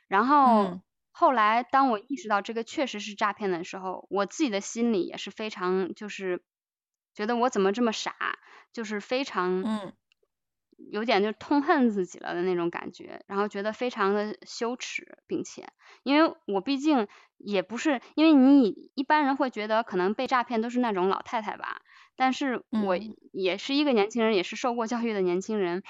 [0.08, 0.80] 然后
[1.18, 6.42] 后来当我意识到这个确实是诈骗的时候，我自己的心里也是非常就是
[7.14, 8.14] 觉得我怎么这么傻，
[8.72, 9.96] 就是非常嗯。
[10.92, 15.66] 有点就痛恨自己了的那种感觉，然后觉得非常的羞耻，并且，
[16.02, 21.80] 因为我毕竟也不是，因为你一般人会觉得可能被诈骗都是那种老太太吧，
[22.14, 22.98] 但是我
[23.32, 25.82] 也是一个年轻人，也是受过教育的年轻人，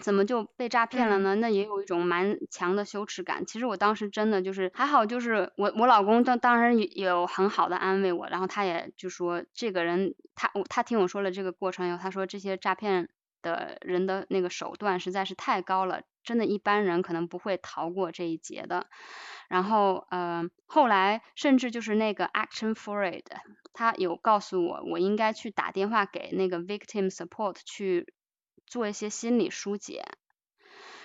[0.00, 1.34] 怎么就被诈骗了呢？
[1.34, 3.44] 那也有一种蛮强的羞耻感。
[3.44, 13.08] 其实我当时真的就是还好，就是我我老公当当然有很好的安慰我，然后他也就说这个人他他听我说了这个过程以后，他说这些诈骗。
[13.42, 18.86] 的人的那个手段实在是太高了，真的，一般人可能不会逃过这一劫的。
[19.48, 23.26] 然后，呃，后来甚至就是那个 Action for It，
[23.72, 28.14] 他有告诉我，我应该去打电话给那个 Victim Support 去
[28.72, 30.02] 做一些心理疏解。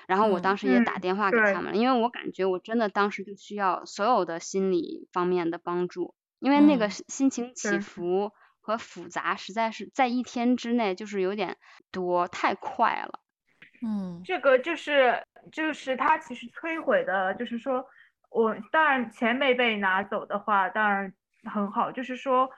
[0.08, 8.32] 然后我当时也打电话给他们，因为我感觉我真的当时就需要所有的心理方面的帮助，因为那个心情起伏。
[8.60, 11.56] 和复杂实在是在一天之内就是有点
[11.90, 13.22] 多，太快了。
[13.82, 17.86] 嗯，这个就是就是他其实摧毁的，就是说
[18.30, 21.14] 我当然钱没被拿走的话，当然
[21.46, 21.94] 很好。
[21.94, 22.50] 就是说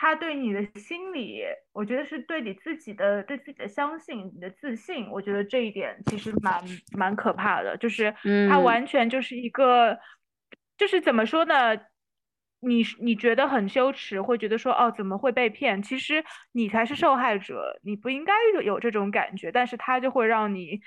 [0.00, 6.62] 他对你的心理，我觉得是对你自己的对自己的相信，你的自信，我觉得这一点其实蛮
[6.96, 7.76] 蛮可怕的。
[7.78, 8.14] 就是
[8.48, 9.98] 他完全就是一个，
[10.76, 11.76] 就是怎么说呢？
[12.60, 15.82] 你你觉得很羞耻，会觉得说哦怎么会被骗？
[15.82, 19.50] 其实你才是受害者，你不应该有有这种感觉。
[19.50, 20.80] 但是他就会让你，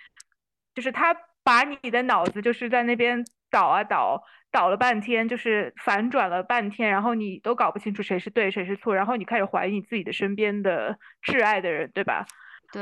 [0.73, 12.25] 就是他把你的脑子就是在那边倒啊倒，倒了半天，就是反转了半天，然后你都搞不清楚谁是对谁是错，然后你开始怀疑你自己的身边的挚爱的人，对吧？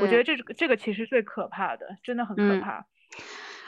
[0.00, 2.86] 我觉得这这个其实最可怕的，真的很可怕。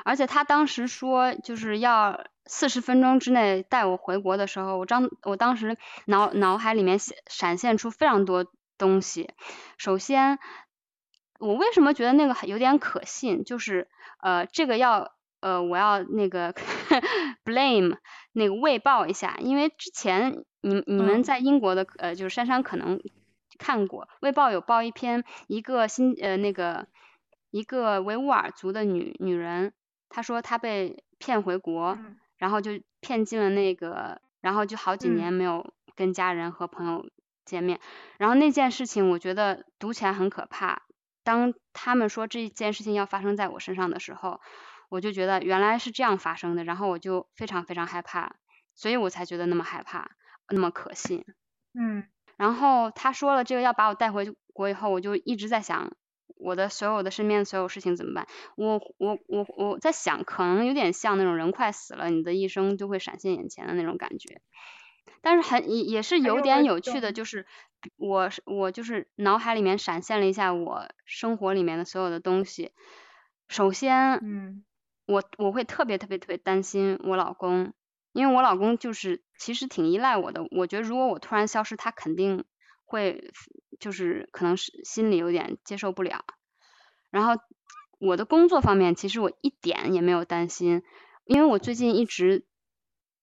[0.05, 8.47] 而且他当时说就是要四十分钟之内带我回国的时候，我张我当时脑脑海里面闪闪现出非常多
[8.79, 9.31] 东西。
[9.79, 10.39] 首先，
[11.39, 13.45] 我为什么觉得那个有点可信？
[13.45, 13.89] 就是
[14.21, 16.55] 呃，这个要呃，我要那个
[17.45, 17.97] blame
[18.33, 23.01] 那个卫报一下，因为之前你你们在英国的呃，就是珊珊可能
[23.59, 26.87] 看过，卫报有报一篇一个新呃那个
[27.51, 29.73] 一个维吾尔族的女女人，
[30.09, 31.99] 她说她被骗回国。
[32.39, 37.07] 然后就骗进了那个，然后就好几年没有跟家人和朋友
[37.45, 37.79] 见面。
[38.19, 40.83] 然后那件事情，我觉得读起来很可怕。
[41.23, 44.41] 当他们说这件事情要发生在我身上的时候，
[44.93, 46.65] 我就觉得原来是这样发生的。
[46.65, 48.37] 然后我就非常非常害怕，
[48.75, 50.11] 所以我才觉得那么害怕，
[50.51, 51.25] 那么可信。
[51.73, 52.05] 嗯。
[52.37, 55.97] 然后他说了这个要把我带回国以后，我就一直在想。
[56.37, 58.27] 我的所有的身边所有事情怎么办？
[58.57, 64.41] 我我我我在想，可能有点像那种人快死了，你的一生就会闪现眼前的那种感觉。
[65.21, 67.47] 但是很也也是有点有趣的，就是
[67.97, 72.73] 我我就是脑海里面闪现了一下我生活里面的所有的东西。
[73.49, 74.65] 首先，嗯，
[75.07, 77.73] 我我会特别特别特别担心我老公，
[78.13, 80.47] 因为我老公就是其实挺依赖我的。
[80.51, 82.45] 我觉得如果我突然消失，他肯定。
[82.85, 83.33] 会
[83.81, 86.27] 就是可能是心里有点接受不了，
[87.09, 87.41] 然后
[87.99, 90.83] 我的工作方面其实我一点也没有担心，
[91.25, 92.45] 因为我最近一直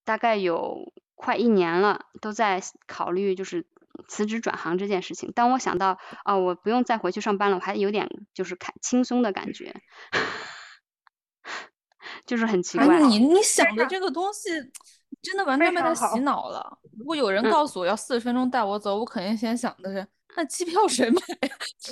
[0.06, 3.68] 大概有快一年了都在考虑就是
[4.08, 5.32] 辞职转行这件事情。
[5.34, 9.84] 当我想到哦我不用再回去上班了，我还有点就是开轻松的感觉，
[12.30, 13.00] 就是很奇怪。
[13.02, 14.50] 你你想的这个东西。
[15.22, 16.80] 真的完全被他洗脑了。
[16.98, 21.20] 如果有人告诉我要四十分钟带我走，我肯定先想的是，那机票谁买？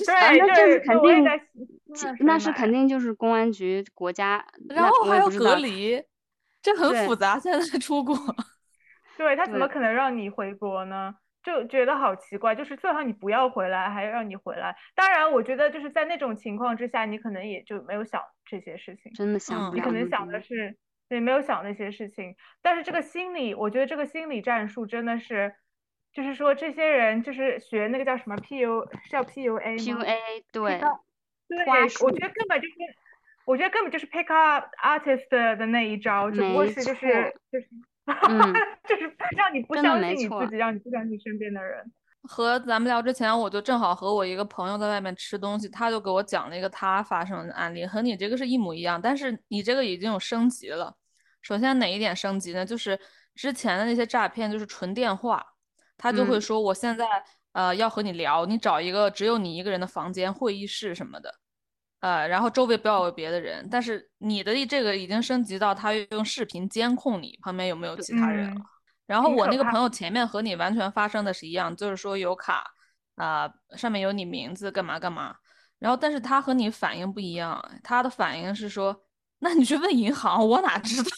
[0.06, 1.26] 对，那这是肯定，
[2.26, 6.02] 那是肯定就是公安局国家，然后还要隔离，
[6.62, 7.38] 这很复杂。
[7.38, 8.15] 现在出国，
[9.17, 11.15] 对他怎么可能让你回国呢？
[11.47, 14.75] 就觉得好奇怪，就是最好你不要回来，还要让你回来。
[14.93, 20.77] 当然，我觉得就是在那种情况之下，你可能也就没有想这些事情，真的想，你可能想的是。
[21.10, 25.55] 对，没有想那些事情，但是这个心理，我觉得这个心理战术真的是，
[26.12, 30.17] 就是说这些人就是学那个叫什么 P U，是叫 P U A 吗？P U A，
[30.51, 30.81] 对，
[31.47, 31.65] 对，
[32.03, 32.75] 我觉得根本就是，
[33.45, 37.69] 我觉得根本就是 pick up artist 的那一招，只不过是就是就是，
[38.87, 41.91] 就是让你不相信你自己，让你不相信身边的人。
[42.23, 50.93] 和咱们聊之前，我就正好和我一个朋友在外面吃东西，他就给我讲了一个他发生的案例，和你这个是一模一样，但是你这个已经有升级了。
[51.41, 52.65] 首先哪一点升级呢？
[52.65, 52.99] 就是
[53.35, 55.45] 之前的那些诈骗就是纯电话，
[55.95, 57.05] 他就会说我现在
[57.53, 61.33] 呃要和你聊，你找一个只有你一个人的房间、会议室什么的，
[61.99, 63.67] 呃，然后周围不要有别的人。
[63.69, 68.62] 但是你的这个已经升级到他用视频监控你旁边有没有其他人了。
[69.05, 72.63] 然后我那个朋友前面和你完全发生的是一样，就是说有卡
[73.15, 75.36] 啊，上面有你名字，干嘛干嘛。
[75.79, 79.03] 然后但是他和你反应不一样，他的反应是说，
[79.39, 81.10] 那你去问银行，我哪知道？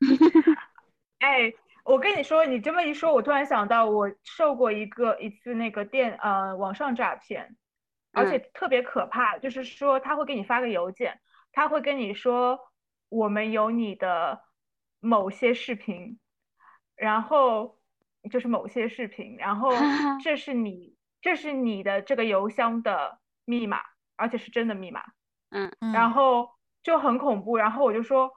[1.20, 1.52] 哎，
[1.84, 7.56] 我跟你说，你这么一说，我突然想到，我受过一个一次那个电呃网上诈骗，
[8.14, 11.20] 而且特别可怕，就是说他会给你发个邮件，
[11.52, 12.58] 他会跟你说
[13.08, 14.42] 我们有你的
[15.00, 16.18] 某些视频。
[16.96, 17.80] 然后
[18.30, 19.68] 就是某些视频，然后
[20.22, 23.80] 这是你这是你的这个邮箱的密码，
[24.14, 25.02] 而且是真的密码，
[25.50, 26.50] 嗯，然后
[26.84, 27.56] 就很恐怖。
[27.56, 28.30] 然后我就说，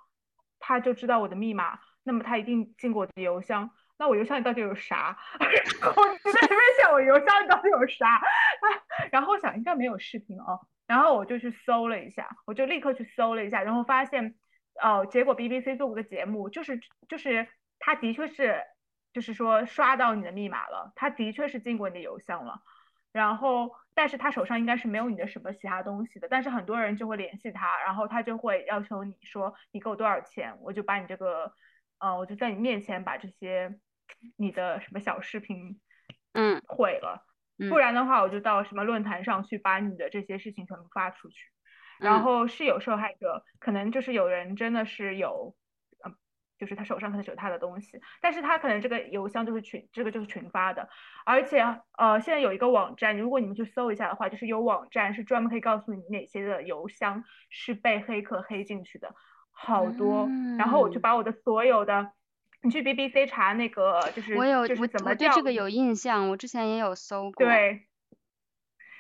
[0.58, 3.70] 他就知道我的密码，那么他一定进过我的邮箱。
[3.98, 5.18] 那我邮箱里到底有啥？
[5.40, 8.22] 我就在里面想，我邮箱里到底有啥？
[9.12, 10.60] 然后想应该没有视频哦。
[10.86, 14.36] 然后我就去搜了一下，我就立刻去搜了一下，然后发现，
[14.82, 17.48] 哦，结果 BBC 做过个节目，就是就是。
[17.80, 18.60] 他的确是，
[19.14, 22.60] 就是说刷到你的密码了，他的确是进过你的邮箱了，
[23.12, 31.54] 然后，但是他手上应该是没有你的什么其他东西的，但是很多人就会联系他，然后他就会要求你说你给我多少钱，我就把你这个，
[32.00, 33.78] 呃，我就在你面前把这些
[34.36, 35.80] 你的什么小视频，
[36.34, 37.26] 嗯，毁了，
[37.70, 41.50] 不然的话我就到什么论坛上去把你的这些事情全部发出去，
[42.00, 45.56] 然后是有受害者，可能就是有人真的是有。
[46.06, 46.16] 嗯
[46.60, 50.90] 就是他手上可能有他的东西，但是他可能这个邮箱就是群，这个就是群发的，
[51.24, 51.60] 而且
[52.00, 59.14] 呃，现在有一个网站，如果你们去搜一下的话，就是有网站是专门可以告诉你哪些的邮箱是被黑客黑进去的，
[59.52, 60.28] 好多。
[60.58, 62.12] 然后我就把我的所有的，
[62.62, 67.46] 你去 BBC 查那个就是我有就是怎么对这个有印象，我之前也有搜过。
[67.46, 67.84] 对。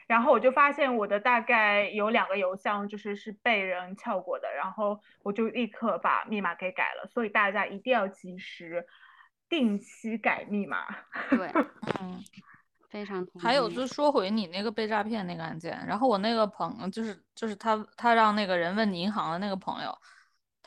[0.07, 7.05] 然后我就发现我的大概有两个邮箱就是是被人撬过的，然后我就立刻把密码给改了。
[7.07, 8.87] 所以大家一定要及时
[9.49, 10.85] 定期改密码。
[11.29, 11.51] 对，
[11.99, 12.23] 嗯，
[12.89, 13.43] 非常同意。
[13.43, 19.93] 还有就是说回你那个被诈骗那个案件，然后我那个朋友就是就是他他让那个人问你银行的那个朋友，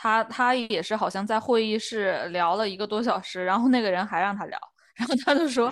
[0.01, 4.59] 他他也是好像在会议室聊了一个多小时，然后那个人还让他聊，
[4.95, 5.71] 然后他就说。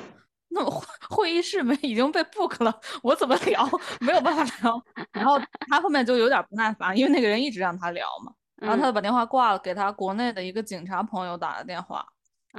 [0.50, 3.68] 那会会议室没已经被 book 了，我怎么聊？
[4.00, 4.82] 没有办法聊。
[5.12, 8.32] 然后他后面就有点不耐烦，因为那个人一直让他聊嘛。
[8.56, 12.02] 然后他就把电话挂了，给他国内的一个警察朋友打了电话。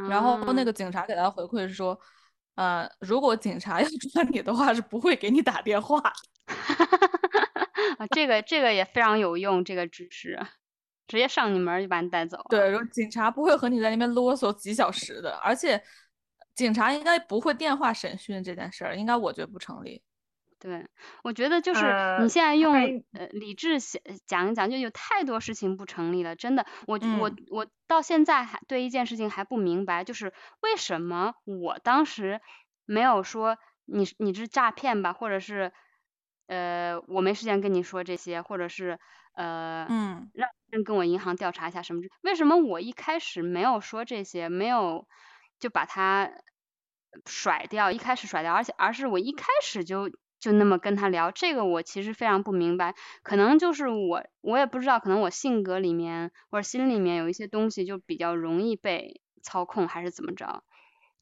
[0.07, 1.99] 然后那个警察给他回馈是说，
[2.53, 5.99] 呃，如果警察要抓你的话，是不会给你打电话。
[7.97, 10.39] 啊，这个这个也非常有用，这个知识，
[11.09, 12.39] 直接上你门就把你带走。
[12.49, 15.83] 对，警察不会和你在那边啰嗦几小时的，而且。
[16.55, 20.03] 警察应该不会电话审讯这件事儿，应该我觉得不成立。
[20.59, 20.85] 对，
[21.23, 21.85] 我觉得就是
[22.19, 22.73] 你现在用
[23.13, 26.35] 呃理智想讲一讲，就有太多事情不成立了。
[26.35, 32.41] 真的，我我我到现在还对一件事情还不明白，就是为什么我当时
[32.83, 35.71] 没有说你你是诈骗吧，或者是
[36.47, 38.99] 呃我没时间跟你说这些，或者是
[39.33, 42.01] 呃嗯让人跟我银行调查一下什么？
[42.21, 45.07] 为什么我一开始没有说这些，没有
[45.59, 46.31] 就把它。
[47.25, 60.63] 甩掉，一开始甩掉，而且而是我一开始就就那么跟他聊，这个我其实非常不明白，可能就是我我也不知道，可能我性格里面或者心里面有一些东西就比较容易被操控，还是怎么着，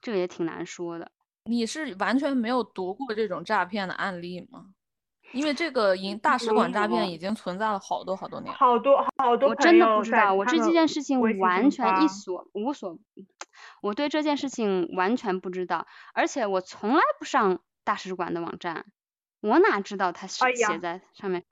[0.01, 1.10] 这个也挺难说的。
[1.45, 4.74] 你是完全没有读过这种诈骗的案例吗？
[5.38, 12.97] 因为这个银大使馆诈骗已经存在了好多好多年，好多好多，我真的不知道，我对这件事情完全一所无所。
[13.81, 18.85] 我对这件事情完全不知道，而且我从来不上大使馆的网站，
[19.41, 21.43] 我哪知道他写写在上面？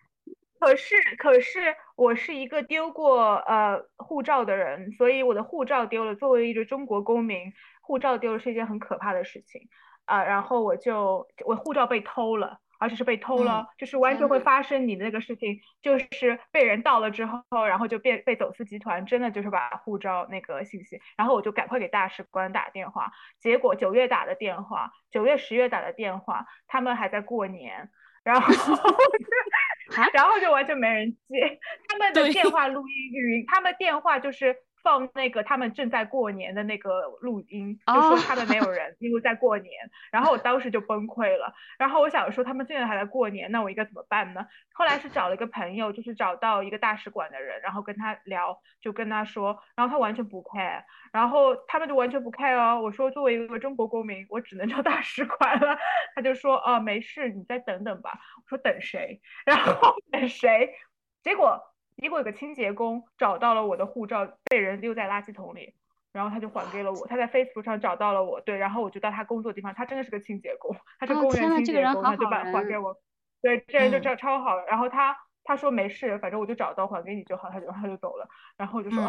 [0.60, 6.16] 可是可是我是一个丢过呃护照的人，所以我的护照丢了。
[6.16, 9.70] 作为一个中国公民，护照丢了是一件很可怕的事情
[10.06, 10.24] 啊。
[10.24, 12.60] 然后我就我护照被偷了。
[12.80, 27.90] 而且是被偷了，就是完全会发生你的那个事情，就是被人盗了之后，然后就变被走私集团真的就是把护照那个信息，然后我就赶快给大使馆打电话，结果九月打的电话，九月十月打的电话，他们还在过年，
[28.24, 28.54] 然后
[30.14, 34.56] 然后就完全没人接， 他们的电话录音语音，他们电话就是。
[34.86, 39.74] 放那个他们正在过年的那个录音，就说他们没有人，因为在过年。
[40.12, 41.52] 然后我当时就崩溃了。
[41.80, 44.46] 然后我想说他们现在还在过年，那我应该怎么办呢？
[44.74, 52.80] 后来是找了一个朋友，就是找到一个大使馆的人，然后跟他聊，就跟他说，然后他完全不 care，然后他们就完全不 care 哦。
[52.80, 55.76] 我说作为一个中国公民，我只能 找大使馆了。
[56.14, 58.20] 他就说哦，没事，你再等等吧。
[58.38, 59.20] 我说等谁？
[59.48, 60.76] 然后等谁？
[61.24, 61.75] 结果。
[61.98, 65.74] 结果有个清洁工找到了我的护照，被人丢在垃圾桶里，
[66.12, 67.08] 然后他就还给了我。
[67.08, 72.96] 他在 Facebook 上找到了我，对，然后我就到他工作地方，他真的是个清洁工，他是公园清洁工，他就把还给我。
[73.42, 74.58] 对，这人就超超好。
[74.66, 78.28] 然后他他说没事，反正我就找到还给你就好，他就他就走了。
[78.58, 79.02] 然后我就说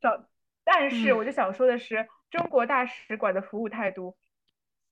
[0.00, 0.24] 找，
[0.64, 4.16] 但是我就想说的是，中国大使馆的服务态度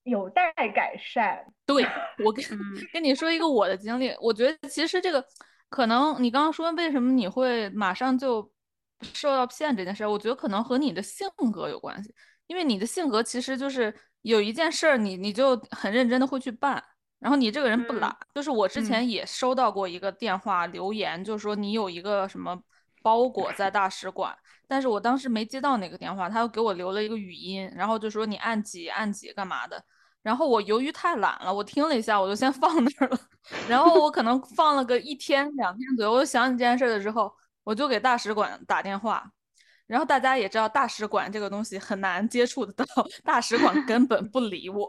[0.04, 1.44] 有待改善。
[1.66, 1.84] 对
[2.24, 2.44] 我跟
[2.94, 5.24] 跟你说一个我的经历，我觉得其实这个。
[5.72, 8.52] 可能你刚刚说为什么你会马上就
[9.14, 12.14] 受到骗这件事儿，我觉得可能和你的性格有关系，
[12.46, 16.84] 因为你的性格其实就是有一件事儿你你就很认真的会去办，
[17.18, 22.62] 然后你这个人不懒，就是我之前也收到过一个电话留言，就是说你有一个什么
[23.02, 24.36] 包裹在大使馆，
[24.68, 29.82] 但是我当时没接到那个电话，他又给我留了一个语音，然后就说你按几按几干嘛的。
[30.22, 33.18] 然后我由于太懒了，我听了一下，我就先放那儿了。
[33.68, 37.32] 然后我可能放了个一天两天左右，我就想起这件事的之后，
[37.64, 39.24] 我就给大使馆打电话。
[39.88, 42.86] 然后大家也知道，大使馆这个东西很难接触得到，
[43.24, 44.88] 大使馆根本不理我，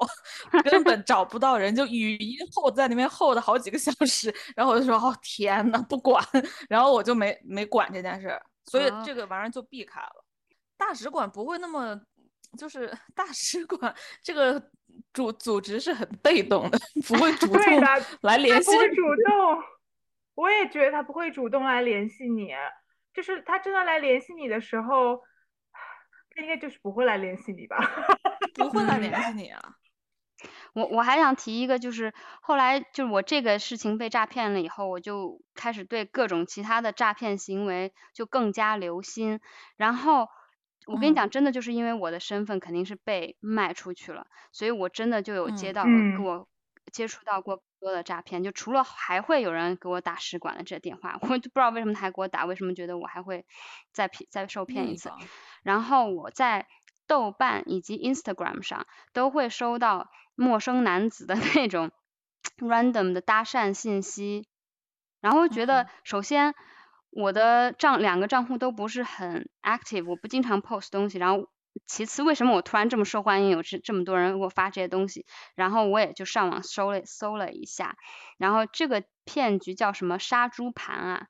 [0.64, 4.34] 根本找不到人，就语音候在那边候了好几个小时。
[4.56, 6.24] 然后我就说：“哦天呐，不管。”
[6.70, 10.24] 然后我就没没管这件事，所以这个玩意儿就避开了。
[10.78, 12.00] 大使馆不会那么，
[12.58, 14.70] 就是 大使馆这个。
[15.12, 16.78] 组组织是很被动的，
[17.08, 17.60] 不会 主动
[18.22, 18.72] 来联系。
[18.72, 19.64] 不会主动，
[20.36, 22.52] 我也觉得他不会主动来联系你。
[23.12, 25.18] 就是他真的来联系你的时候，
[26.36, 27.78] 他应该就是不会来联系你吧？
[28.54, 29.60] 不会来联系你啊。
[30.74, 39.40] 我我还想提一个，就是后来就是我这个事情被诈骗了以后，我就开始对各种其他的诈骗行为就更加留心，
[39.76, 40.28] 然后。
[40.88, 46.48] 我跟你讲，真的就是因为我的身份肯定是被卖出去了，所以我真的就有接到跟我
[46.92, 53.46] 接触到过多的诈骗，就除了还会有人给我打使馆的这电话， 我就不知道为什么他还给我打，为什么觉得我还会
[53.92, 55.12] 再骗再受骗一次。
[55.64, 56.68] 然后我在
[57.08, 61.92] 豆瓣以及 Instagram 上都会收到陌生男子的 那种
[62.58, 64.48] random 的搭讪信息，
[65.22, 66.54] 然后觉得首先
[67.16, 71.50] 我的账两个账户都不是很 active，我不经常 post 东西，然后。
[71.88, 73.50] 其次，为什么我突然这么受欢迎？
[73.50, 77.96] 有这这么多人给我发这些东西，然后我也就上网搜了搜了一下，
[78.38, 81.28] 然后这个骗局叫什么杀猪盘啊？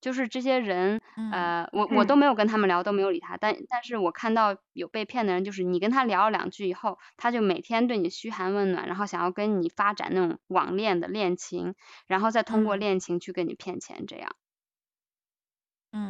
[0.00, 1.00] 就是这些人，
[1.30, 11.76] 呃，我我都没有跟他们聊，都没有理他，但但是我看到有被骗的人，就是你跟他聊了两句以后，他就每天对你嘘寒问暖，然后想要跟你发展那种网恋的恋情，
[12.08, 14.34] 然后再通过恋情去跟你骗钱，这样。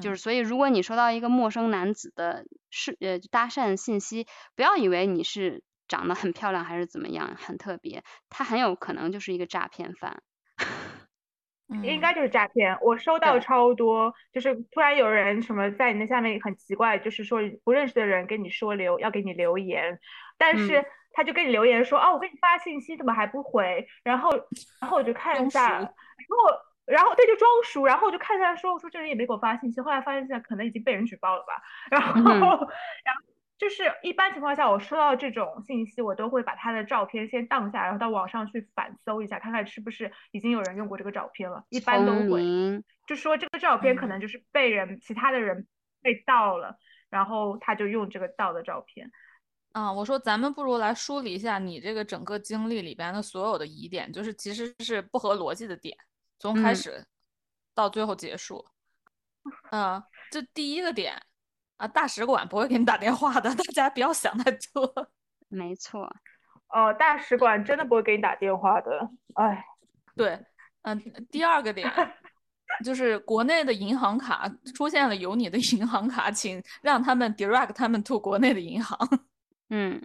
[0.01, 10.23] 就是所以，如果你收到一个陌生男子的是呃搭讪信息，不要以为你是长得很漂亮还是怎么样很特别，他很有可能就是一个诈骗犯。
[11.83, 19.99] 应该就是诈骗，我收到超多，就是突然有人什么在你那下面很奇怪，就是说不认识的人跟你说留要给你留言，
[20.39, 24.31] 但是他就跟你留言说哦我给你发信息怎么还不回，然后
[24.81, 26.66] 然后我就看一下，然后。
[26.87, 31.61] 然后对，就装熟，然后我就看一下，说我说这人也没给我发信息，后来发现现在可能已经被人举报了吧。
[31.91, 33.23] 然后， 然后
[33.59, 41.65] 就是一般情况下，我收到这种信息，我都会把他的照片先当下，然后到网上去反搜一下，看看是不是已经有人用过这个照片了。
[41.71, 42.43] 一般都会，
[43.07, 45.67] 就说这个照片可能就是被人其他的人
[46.03, 46.77] 被盗了，
[47.11, 49.11] 然后他就用这个盗的照片。
[49.73, 55.97] 啊，我说咱们不如来梳理一下你这个整个经历里边的所有的疑点，就是其实是不合逻辑的点。
[56.39, 57.05] 从开始
[57.75, 58.65] 到最后结束，
[59.71, 61.21] 嗯，这第一个点
[61.77, 65.11] 啊，大使馆不会给你打电话的， 大家不要想太多。
[65.49, 66.05] 没错，
[66.69, 69.11] 哦，大使馆真的不会给你打电话的。
[69.35, 69.65] 哎，
[70.15, 70.45] 对，
[70.83, 71.91] 嗯，第二个点
[72.85, 78.99] 就是国内的银行卡出现了有你的银行卡，请让他们 direct 他们 to 国内的银行。
[79.71, 80.03] 嗯。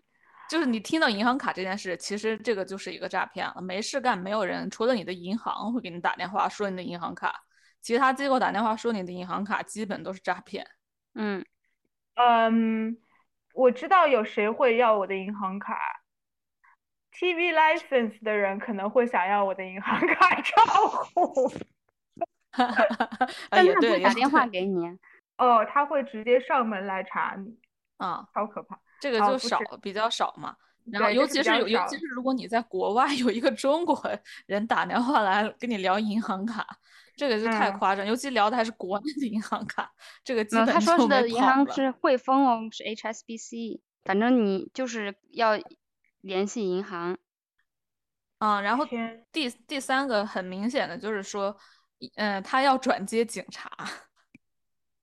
[0.51, 3.61] 就是你听到银行卡这件事，其实这个就是一个诈骗了。
[3.61, 7.33] 没事干，没有人除了你的银行会给你打电话说你的银行卡，
[7.79, 10.67] 其他机构打电话说你的银行卡基本都是诈骗。
[11.13, 11.45] 嗯
[12.15, 12.97] 嗯，
[13.53, 15.79] 我知道有谁会要我的银行卡
[17.13, 20.65] ，TV license 的人可能会想要我的银行卡账
[21.15, 21.47] 户。
[22.51, 23.61] 哈哈哈哈哈！
[23.63, 24.85] 也对，打电话给你。
[25.37, 27.57] 哦，他会直接上门来查你。
[27.95, 28.77] 啊，好可怕。
[29.01, 30.55] 这个就少，比较少嘛。
[30.85, 34.01] 然后，尤其是有，尤其是如果你在国外 有一个中国
[34.45, 36.65] 人打电话来跟你聊银行卡，
[37.15, 38.05] 这个就太夸张。
[38.05, 39.91] 尤其聊的还是国内的银行卡，
[40.23, 43.81] 这个基本他说的银行是汇丰哦，是 HSBC。
[44.03, 45.51] 反正你就是要
[46.21, 47.17] 联系银行。
[48.39, 48.83] 嗯，然后
[49.31, 51.55] 第第三个很明显的就是说，
[52.15, 53.69] 嗯，他要转接警察。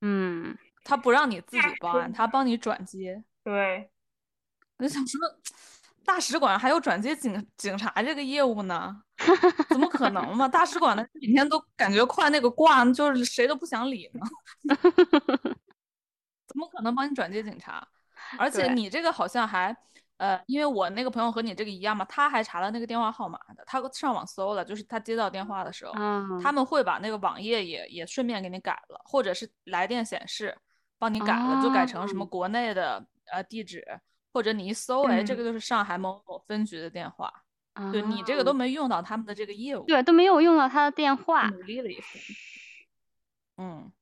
[0.00, 3.22] 嗯，他不让你自己报案，他帮你转接。
[3.48, 3.90] 对，
[4.76, 5.18] 我就想说，
[6.04, 8.94] 大使馆还有转接警警察这个业务呢？
[9.70, 10.46] 怎么可能嘛？
[10.46, 14.20] 大使馆的每天都感觉快那个挂，就是谁都不想理呢。
[16.46, 17.88] 怎么可能帮你转接警察？
[18.36, 19.74] 而且你这个好像还，
[20.18, 25.94] 呃，因为我那个朋友和你这个一样嘛，他还查了那个电话号码的，他上网搜了，就是他接到电话的时候，
[26.42, 30.54] 他们会把那个网页也也顺便给你改了，或者是来电显示
[30.98, 33.06] 帮你改了，就改成什么国内的。
[33.32, 33.84] 呃，地址
[34.32, 37.32] 或者你一搜，哎，这个就是上海某某分局的电话，
[37.92, 42.22] 对你这个都没用到他们的这个业务，对，都没有用到他的电话，努力了一番，
[43.56, 43.92] 嗯，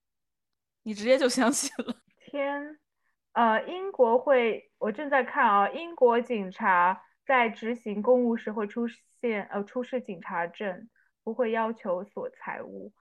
[0.82, 1.94] 你直接就相信了。
[2.30, 2.78] 天，
[3.32, 8.86] 呃，英国会，我正在看啊，英国警察在执行公务时会出
[9.20, 10.88] 现呃出示警察证，
[11.22, 12.92] 不会要求锁财物。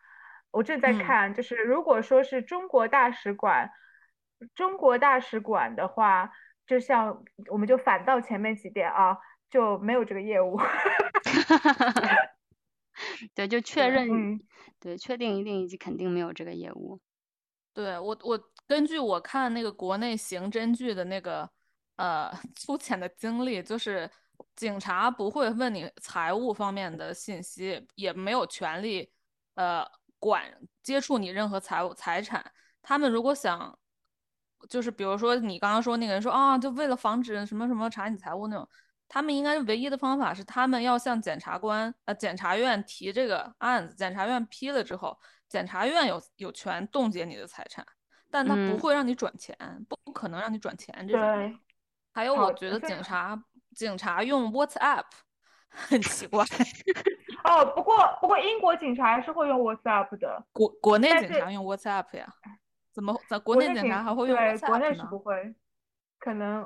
[0.52, 3.72] 我正在看，就是如果说是中国大使馆。
[4.54, 6.32] 中国大使馆的话，
[6.68, 9.18] 就像我们就反到前面几点啊，
[9.50, 10.60] 就没有这个业务。
[13.34, 14.40] 对，就确认，
[14.80, 17.00] 对，确定一定以及肯定没有这个业务。
[17.74, 21.50] 对我，我根据我看那个国内刑侦剧的那个
[21.98, 24.10] 呃 粗浅的经历，就是
[24.56, 29.12] 警察不会问你财务方面的信息，也没有权利
[29.56, 29.86] 呃
[30.20, 30.44] 管
[30.82, 32.52] 接触你任何财务财产。
[32.82, 33.78] 他们如果想。
[34.70, 38.68] 就是比如说你刚刚说那个人说啊，就为了防止什么什么查你财务那种，
[39.08, 47.86] 他们应该唯一的方法是他们要向检察官呃检察院提这个案子，检察院批了之后，检察院有有权冻结你的财产，
[48.32, 49.56] 但他不会让你转钱，
[49.88, 51.60] 不不可能让你转钱这种。
[52.14, 53.38] 还有我觉得警察
[53.76, 55.04] 警察用 WhatsApp
[55.70, 56.46] 很奇怪。
[57.44, 62.28] 哦，不过不过英国警察还是会用 WhatsApp 的，国国内警察用 WhatsApp 呀？
[62.96, 65.04] 怎么在国国内检查还会用对，国内是？
[65.04, 65.54] 不会。
[66.18, 66.66] 可能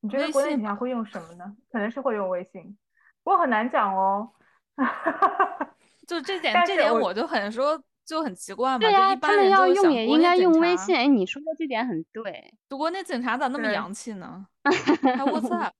[0.00, 1.44] 你觉得国内检查会用什么呢？
[1.72, 2.78] 可能是会用微信，
[3.24, 4.30] 不过很难讲哦。
[6.06, 8.78] 就这点，但是我这点我就很说就很奇怪嘛。
[8.78, 10.94] 对呀、就一般他们要用也应该用微信。
[10.94, 12.54] 哎，你说的这点很对。
[12.68, 14.46] 国内警察咋那么洋气呢？
[14.62, 14.70] 还
[15.26, 15.72] WhatsApp，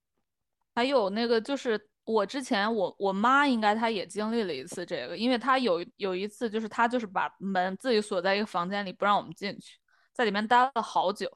[0.74, 9.78] 还有那个就是我之前我我妈应该她也经历了一次这个，因为她有有一次就是她就是把门自己锁在一个房间里不让我们进去，
[10.14, 11.30] 在里面待了好久。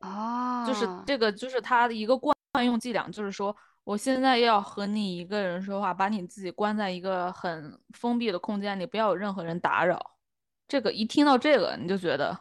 [0.00, 10.18] 啊，就是这个就是他的一个惯惯用伎俩，就是说我现在要和你一个人说话，把你自己关在一个很封闭的空间里，不要有任何人打扰。
[10.66, 12.38] 这个一听到这个你就觉得，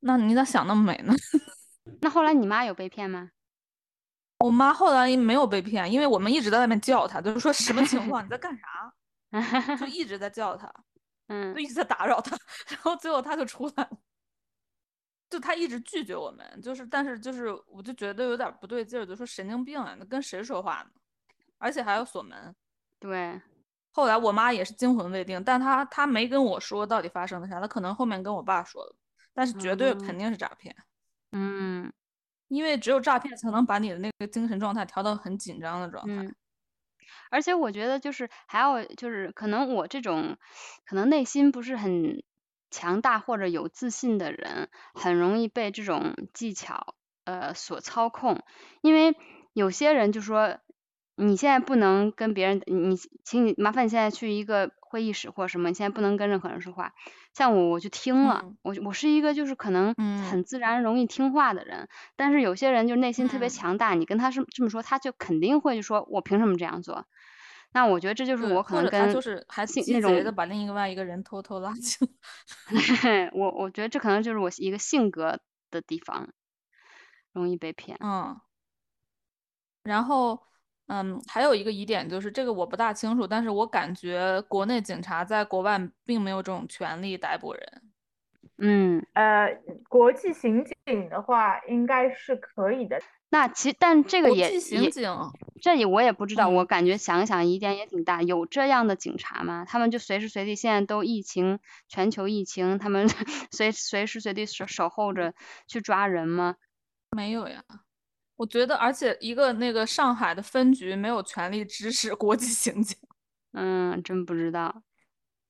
[0.00, 1.14] 那你咋想那么美呢？
[2.02, 3.30] 那后来你妈有被骗吗？
[4.40, 8.92] 我妈后来没有被骗，因为我们一直在外面叫她，就是说什么情况，你在干啥，
[9.76, 10.72] 就一直在叫她，
[11.28, 12.36] 嗯就一直在打扰她，
[12.70, 13.90] 然后最后她就出来了，
[15.30, 20.90] 就他一直拒绝我们，就是但是就是我就觉得有点不对劲儿，就说神经病啊，那跟谁说话呢？
[21.58, 22.54] 而且还要锁门。
[22.98, 23.40] 对，
[23.92, 28.96] 后来我妈也是惊魂未定，但她她没跟我说到底发生了啥，她可能后面跟我爸说了，
[29.34, 30.74] 但是绝对嗯肯定是诈骗。
[31.32, 31.92] 嗯
[32.48, 36.14] 因为只有诈骗才能把你的那个精神状态调到很紧张的状态。
[36.14, 36.34] 嗯。
[37.30, 40.36] 而且我觉得就是还有就是可能我这种
[40.86, 42.22] 可能内心不是很
[42.70, 46.94] 强大或者有自信的人，很容易被这种技巧
[47.24, 48.42] 呃所操控，
[48.82, 49.16] 因为
[49.52, 50.58] 有些人就说
[51.16, 56.92] 你现在不能跟别人，你请你麻烦你现在去一个会议室或者什么，你现在不能跟任何人说话。
[57.34, 67.06] 像我我就听了，嗯我我是一个就是可能嗯很自然容易听话的人，但是有些人就内心特别嗯强大，你跟他是这么说，他就肯定会就说我凭什么这样做？
[67.78, 72.08] 那我觉得这就是我可能跟就是还性那鸡贼的种把另一外一个人偷偷拉进。
[73.32, 75.38] 我我觉得这可能就是我一个性格
[75.70, 76.28] 的地方，
[77.32, 77.96] 容易被骗。
[78.00, 78.36] 嗯，
[79.84, 80.42] 然后
[80.88, 87.82] 嗯，还有一个疑点就是这个我不大清楚，但是我感觉国内警察在国外并没有这种权利逮捕人。
[88.56, 89.56] 嗯，呃，
[89.88, 93.00] 国际刑警的话应该是可以的，
[93.30, 95.12] 那其但这个也刑也警，
[95.60, 98.22] 这里我也不知道，我嗯感觉想想疑点也挺大。
[98.22, 99.64] 有这样的警察吗？
[99.68, 101.58] 他们就随时随地，现在都疫情，
[101.88, 103.06] 全球疫情，他们
[103.52, 105.34] 随随时随地守守候着
[105.66, 106.56] 去抓人吗？
[107.16, 107.62] 没有呀。
[108.36, 112.96] 我觉得，而且一个那个上海的分局没有权利指使国际刑警。
[113.52, 114.82] 嗯，真不知道。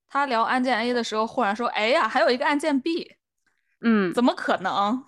[0.09, 3.17] 他聊案件 A 的时候，忽然说：“哎呀，还有一个案件 B，
[3.83, 5.05] 嗯，怎么可能？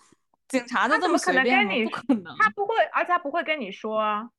[0.50, 1.70] 警察就这么他怎么可能随便吗？
[1.70, 2.36] 跟你不可能。
[2.38, 4.30] 他不会，而且他不会跟你说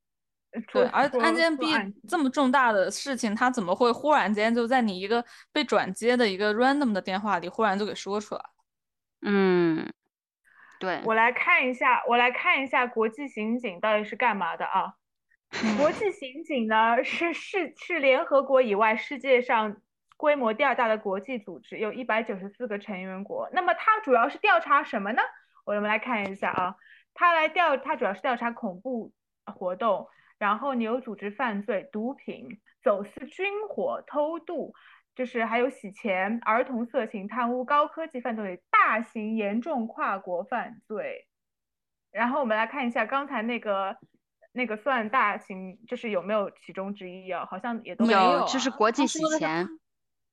[0.71, 1.67] 对，而案件 B
[2.07, 8.41] 这么重大的事情，他怎么会忽然间就在你一个被转接的一个 random 的电话里，忽然就给说出来？
[9.21, 9.89] 嗯，
[10.77, 14.95] 对，我来看一下，我来看一下国际刑警到底是干嘛的啊？
[15.77, 19.77] 国际刑警呢是是是联合国以外世界上
[20.17, 23.49] 规模第二大的国际组织，有一百九十四个成员国。
[23.53, 25.21] 那么它主要是调查什么呢？
[25.65, 26.75] 我们来看一下啊，
[27.13, 29.13] 他来调，他主要是调查恐怖
[29.45, 30.07] 活动，
[30.37, 34.73] 然后你有组织犯罪、毒品、走私军火、偷渡，
[35.15, 41.27] 就是还有洗钱、儿童色情、贪污、高科技犯罪、大型严重跨国犯罪。
[42.11, 43.95] 然后我们来看一下刚才那个
[44.51, 47.45] 那个算大型，就是有没有其中之一啊？
[47.45, 49.67] 好像也都没有，有这是啊国际洗钱。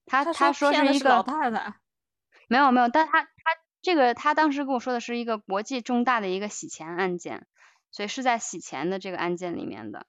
[0.07, 1.74] 他他他说是一个老太太，
[2.49, 3.29] 没有没有，但他他
[3.81, 7.47] 这个他当时跟我说的是一个国际重大的一个洗钱案件，
[7.91, 10.07] 所以是在洗钱的这个案件里面的。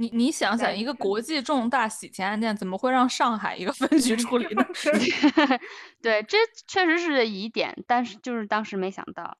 [0.00, 4.64] 你你想想，一个国际重大洗钱案件，怎么会让上海一个分局处理呢？
[6.00, 6.38] 对，这
[6.68, 9.36] 确实是疑点，但是就是当时没想到。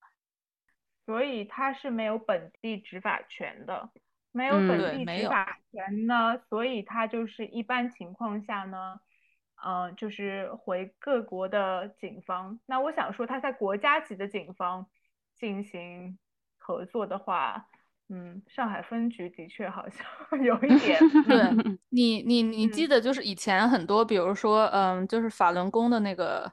[1.06, 3.88] 所以他是没有本地执法权的，
[4.32, 8.98] 没有嗯本地对没有执法权呢，所以他就是一般情况下呢，
[9.64, 12.58] 嗯、就是回各国的警方。
[12.66, 14.86] 那我想说，他在国家级的警方
[15.34, 16.18] 进行
[16.56, 17.68] 合作的话，
[18.08, 20.06] 嗯，上海分局的确好像
[20.44, 22.88] 有一点， 对你，你你记嗯。
[22.88, 26.50] 得就是以前很多，比如说，嗯，就是法轮功的那个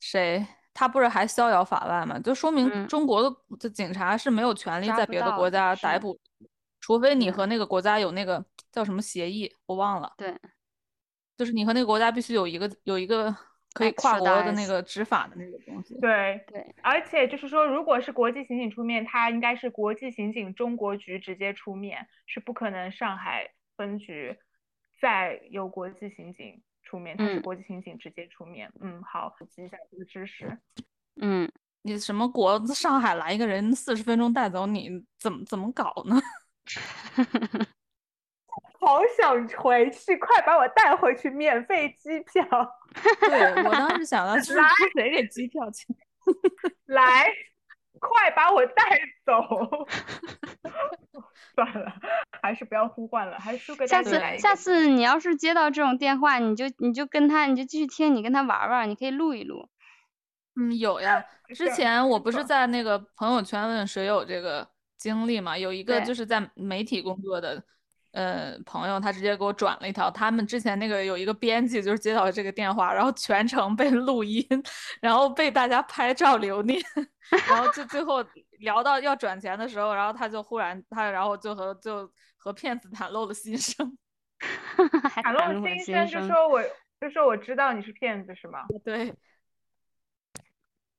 [0.00, 2.18] 谁，他不是还逍遥法外嘛？
[2.20, 2.86] 就说明嗯。
[2.86, 6.18] 中国的的警察是没有权利在别的国家逮捕，
[6.80, 7.32] 除非你嗯。
[7.32, 10.34] 和那个国家有那个叫什么协议，我忘了，对，
[11.36, 13.34] 就是你和那个国家必须有一个有一个
[13.74, 15.94] 可以跨国的那个执法的那个东西。
[16.00, 24.34] 对，对，而且就是说，如果是国际刑警出面，他应该是国际刑警中国局直接出面，是不可能上海分局
[24.98, 28.72] 再由国际刑警出面，他是嗯国际刑警直接出面。
[28.80, 30.58] 嗯，好，普及一下这个知识。
[31.20, 31.46] 嗯，
[31.82, 36.18] 你什么国上海来一个人四十分钟带走你，怎么怎么搞呢？
[38.86, 42.46] 好想回去，快把我带回去，免费机票。
[43.28, 44.60] 对我当时想到就是
[44.94, 45.84] 谁给机票钱？
[46.84, 47.26] 来，
[47.98, 49.42] 快把我带走！
[51.56, 51.92] 算了，
[52.40, 54.20] 还是不要呼唤了，还是输给下次。
[54.38, 59.68] 下次你要是接到这种电话，你就你就跟他，你就继续听，你跟他玩玩，你可以录一录。
[60.54, 61.24] 嗯，有呀。
[61.48, 65.58] 之前我不是是在那个朋友圈问谁有这个经历嘛？
[65.58, 67.64] 有一个就是在媒体工作的
[68.16, 74.42] 呃朋友，他直接给我转了一条，他们之前那个有一个编辑就是接到这个电话，然后全程被录音，
[75.02, 76.80] 然后被大家拍照留念，
[77.46, 78.24] 然后就最后
[78.60, 83.96] 聊到要转钱的时候，然后他就忽然他然后就和就和骗子袒露了心声。
[84.40, 86.26] 袒袒露了心声，就。
[86.26, 86.62] 说我
[86.98, 88.64] 就说我知道你是骗子是吗？
[88.82, 89.14] 对，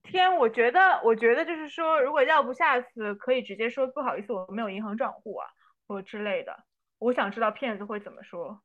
[0.03, 5.47] 天，我觉得，我觉得就是说，如果要不下次可以直接说不好意思，我没有银行账户啊，
[5.88, 6.63] 或之类的。
[7.00, 8.62] 我想知道骗子会怎么说。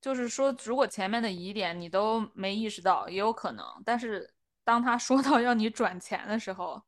[0.00, 3.64] 就是说，如果前面的疑点你都没意识到，也有可能。
[3.84, 4.28] 但是
[4.64, 6.82] 当他说到要你转钱的时候，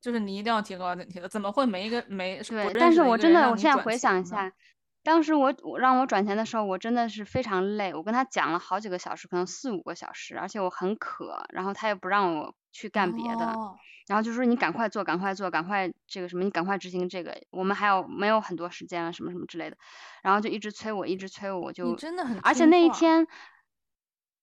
[0.00, 1.28] 就是你一定要提高警惕的。
[1.28, 4.52] 怎么会没一个没不对，认但是我真的，我现在回想一下，
[5.02, 13.78] 当时我我让我转钱的时候，我真的是非常累，我跟他讲了好几个小时，可能四五个小时，而且我很渴，然后他也不让我去干别的，哦。
[14.06, 19.76] 然后就说你赶快做，赶快做，赶快这个什么，你赶快执行这个，我们还有没有很多时间啊，什么什么之类的，
[20.22, 23.26] 然后就一直催我，一直催我，我就真的很而且那一天，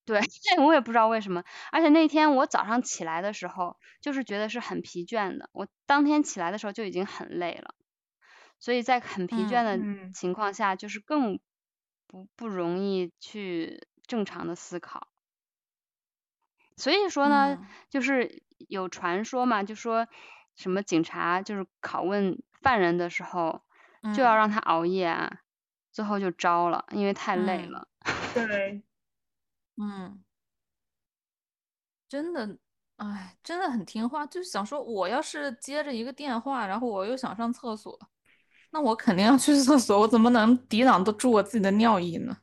[0.05, 0.19] 对，
[0.65, 7.75] 我也不知道为什么，而且那天我早上起来的时候，就是觉得是很疲倦的，我当天起来的时候就已经很累了，
[8.59, 10.13] 所以在很疲倦的嗯。
[10.13, 11.39] 情况下，就是更
[12.07, 15.08] 不不容易去正常的思考。
[16.79, 20.07] 所以说呢，嗯就是有传说嘛，就说
[20.55, 23.61] 什么警察就是拷问犯人的时候，
[24.15, 25.29] 就要嗯让他熬夜啊，
[25.91, 27.87] 最后就招了，因为太累嗯了。
[28.33, 28.81] 对，
[29.77, 30.23] 嗯，
[32.07, 32.57] 真的，
[32.97, 34.25] 哎，真的很听话。
[34.25, 37.99] 就想说，我要是接着一个电话，然后我又想上厕所，
[38.71, 42.37] 那我肯定要去厕所，我怎么能抵挡得住我自己的尿意呢？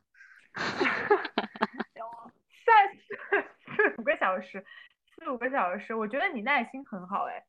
[3.77, 4.65] 三四四五个小时，
[5.15, 7.45] 四五个小时，我觉得你耐心很好哎，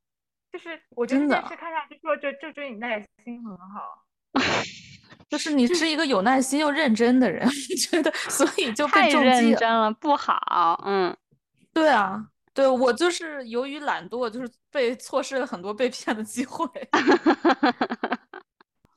[0.51, 4.05] 就是我觉得真的这件事看上去说就就觉得你耐心很好。
[5.29, 9.41] 就是你是一个有耐心又认真的人，我 觉得，所以就被太中计了。
[9.41, 10.81] 认真了，不好。
[10.85, 11.15] 嗯，
[11.73, 16.65] 对啊，对我就是由于懒惰，就是被错失了很多被骗的机会。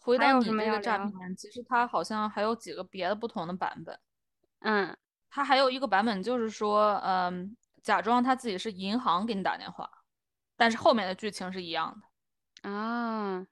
[0.03, 3.99] 回还有到你这什么要聊个诈骗，其实它好像还有几个别的不同的版本。
[4.61, 4.97] 嗯
[5.31, 9.89] 它还有一个版本就是说，嗯，假装他自己是银行给你打电话，
[10.57, 12.69] 但是后面的剧情是一样的。
[12.69, 13.47] 啊，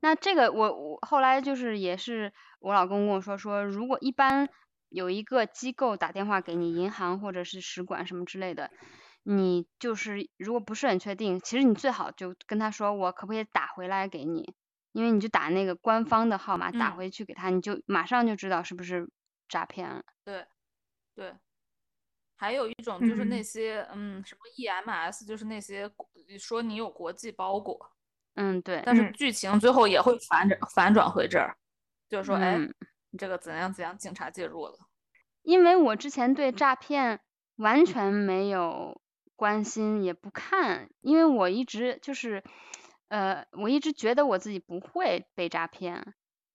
[0.00, 4.48] 那这个我我后来就是也是我老公跟我说说，如果一般
[4.88, 8.70] 有一个机构打电话给你，银行或者是使馆什么之类的，
[9.22, 14.54] 你就是如果不是很确定，其实你最好就跟他说，我可不可以打回来给你？
[14.92, 19.08] 因为你就打那个官方的号码打嗯回去给他，你就马上就知道是不是
[19.48, 20.02] 诈骗了。
[20.24, 20.44] 对，
[21.20, 21.34] 对。
[22.36, 25.90] 还有一种就是那嗯些，嗯，什么 EMS，就是那些
[26.38, 27.78] 说你有国际包裹，
[28.36, 31.54] 嗯，对，但是嗯剧情最后也会反转反转回这儿，
[32.08, 32.74] 就是说，哎，嗯
[33.10, 34.78] 你这个怎样怎样，警察介入了。
[35.42, 37.20] 因为我之前对诈骗
[37.56, 38.98] 完全没有
[39.36, 42.42] 关心，也不看，因为我一直就是，
[43.08, 46.14] 呃，我一直觉得我自己不会被诈骗，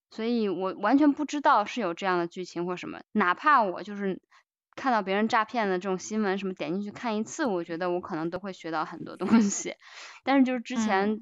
[0.10, 3.02] 所以我完全不知道是有这样的剧情或什么。
[3.12, 4.20] 哪怕我就是
[4.76, 9.76] 看到别人诈骗的这种新闻，什么点进去看一次，我觉得我可能都会学到很多东西。
[10.24, 11.22] 但是就是之前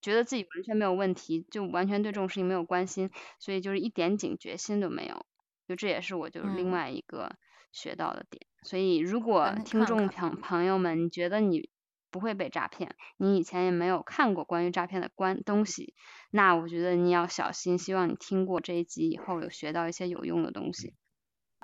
[0.00, 5.24] 觉得自己完全没有问题，就完全对这种事情没有关心，所以就是一点警觉心都没有。
[5.66, 7.36] 就这也是我就是另嗯外一个
[7.72, 8.46] 学到的点。
[8.62, 11.70] 所以如果听众朋朋友们，你觉得你
[12.10, 15.94] 不会被诈骗，你以前也没有看过关于诈骗的关东西，
[16.30, 17.78] 那我觉得你要小心。
[17.78, 20.94] 希望你听过这一集以后，有学到一些有用的东西。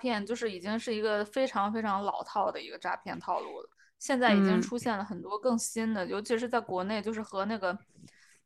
[0.00, 3.68] 骗就是已经是一个非常非常老套的一个诈骗套路了。
[3.98, 7.78] 现在已经嗯出现了很多更新的，尤其是在国内，就是和那个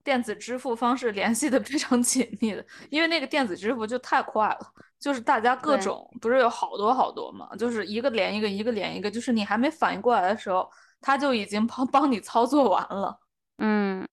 [0.03, 10.69] 电子支付方式联系的非常紧密的，因为那个电子支付就太快了，就是大家各种不是有好多好多嘛，就是一个连一个，一个连一个，就是你还没反应过来的时候，
[11.01, 13.21] 他就已经帮帮你操作完了。
[13.59, 14.05] 嗯，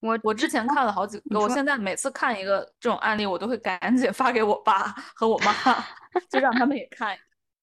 [0.00, 5.52] 我我之前看了好几个，我现在每次看一个这种案例，我都会赶紧 发给我爸和我妈，
[6.30, 7.16] 就让他们也看。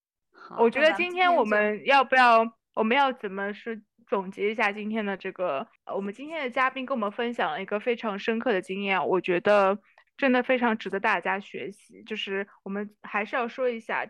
[0.57, 2.43] 我觉得今天我们要不要，
[2.73, 5.67] 我们要怎么是总结一下今天的这个？
[5.93, 9.77] 我们今天的嘉宾跟我们分享了一个非常深刻的经验，我觉得
[10.17, 12.03] 真的非常值得大家学习。
[12.03, 14.05] 就是我们还是要说一下，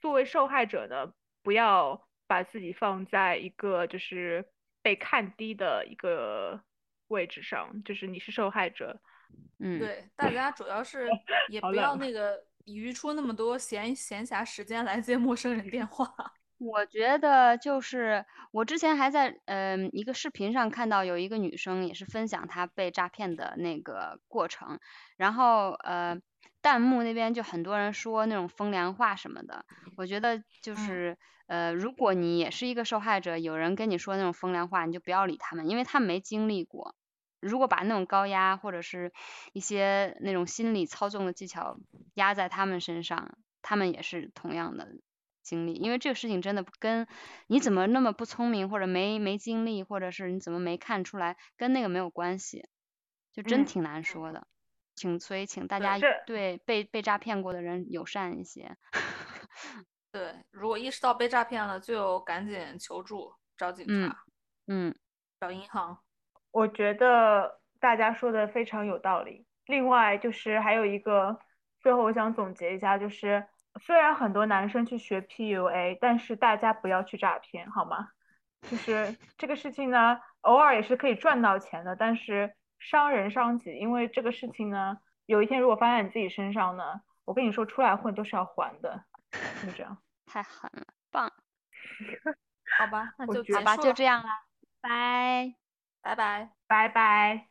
[0.00, 1.12] 作为受害者呢，
[1.42, 4.46] 不要把自己放在一个就是
[4.82, 6.62] 被看低的一个。
[7.08, 9.00] 位置上，就是你是受害者，
[9.58, 11.08] 嗯，对，大家主要是
[11.48, 16.06] 也不要那个余出那么多闲闲暇时间来接陌生人电话。
[16.58, 24.80] 我觉得就是我之前还在嗯一个视频上看到有一个女生也是分享她被诈骗的那个过程，
[25.18, 26.18] 然后呃
[26.66, 29.64] 弹幕那边就很多人说那种风凉话什么的，
[29.96, 36.96] 我觉得就是呃如果你也是一个受害者，有人跟你说那种风凉话，你就不要理他们，因为他们没经历过。
[37.38, 39.12] 如果把那种高压或者是
[39.52, 41.78] 一些那种心理操纵的技巧
[42.14, 44.88] 压在他们身上，他们也是同样的
[45.44, 45.74] 经历。
[45.74, 47.06] 因为这个事情真的跟
[47.46, 52.68] 你怎么那么不聪明，或者没没经历，或者是你怎么没看出来，跟那个没有关系，
[53.32, 54.48] 就真挺难说的。
[54.96, 58.76] 请所以请大家对被被诈骗过的人友善一些。
[60.10, 64.24] 对，如果意识到被诈骗了，就赶紧求助，找警察，
[64.66, 64.94] 嗯，
[65.38, 65.98] 找银行。
[66.50, 69.46] 我觉得大家说的非常有道理。
[69.66, 71.38] 另外就是还有一个，
[71.80, 73.46] 最后我想总结一下，就是
[73.82, 78.08] 虽然很多男生去学 PUA，但是大家不要去诈骗，好吗？
[78.70, 83.76] 就是这个事情呢，偶尔也是可以赚到钱的，但是伤人伤己。
[83.76, 89.04] 因为这个事情呢，有一天如果发在你自己身上呢，我跟你说，出来混都是要还的，
[89.64, 89.96] 就这样。
[90.26, 91.32] 太狠了，棒。
[92.78, 94.28] 好吧，那就好吧，就这样了，
[94.80, 95.54] 拜。
[96.02, 97.48] 拜拜，拜拜。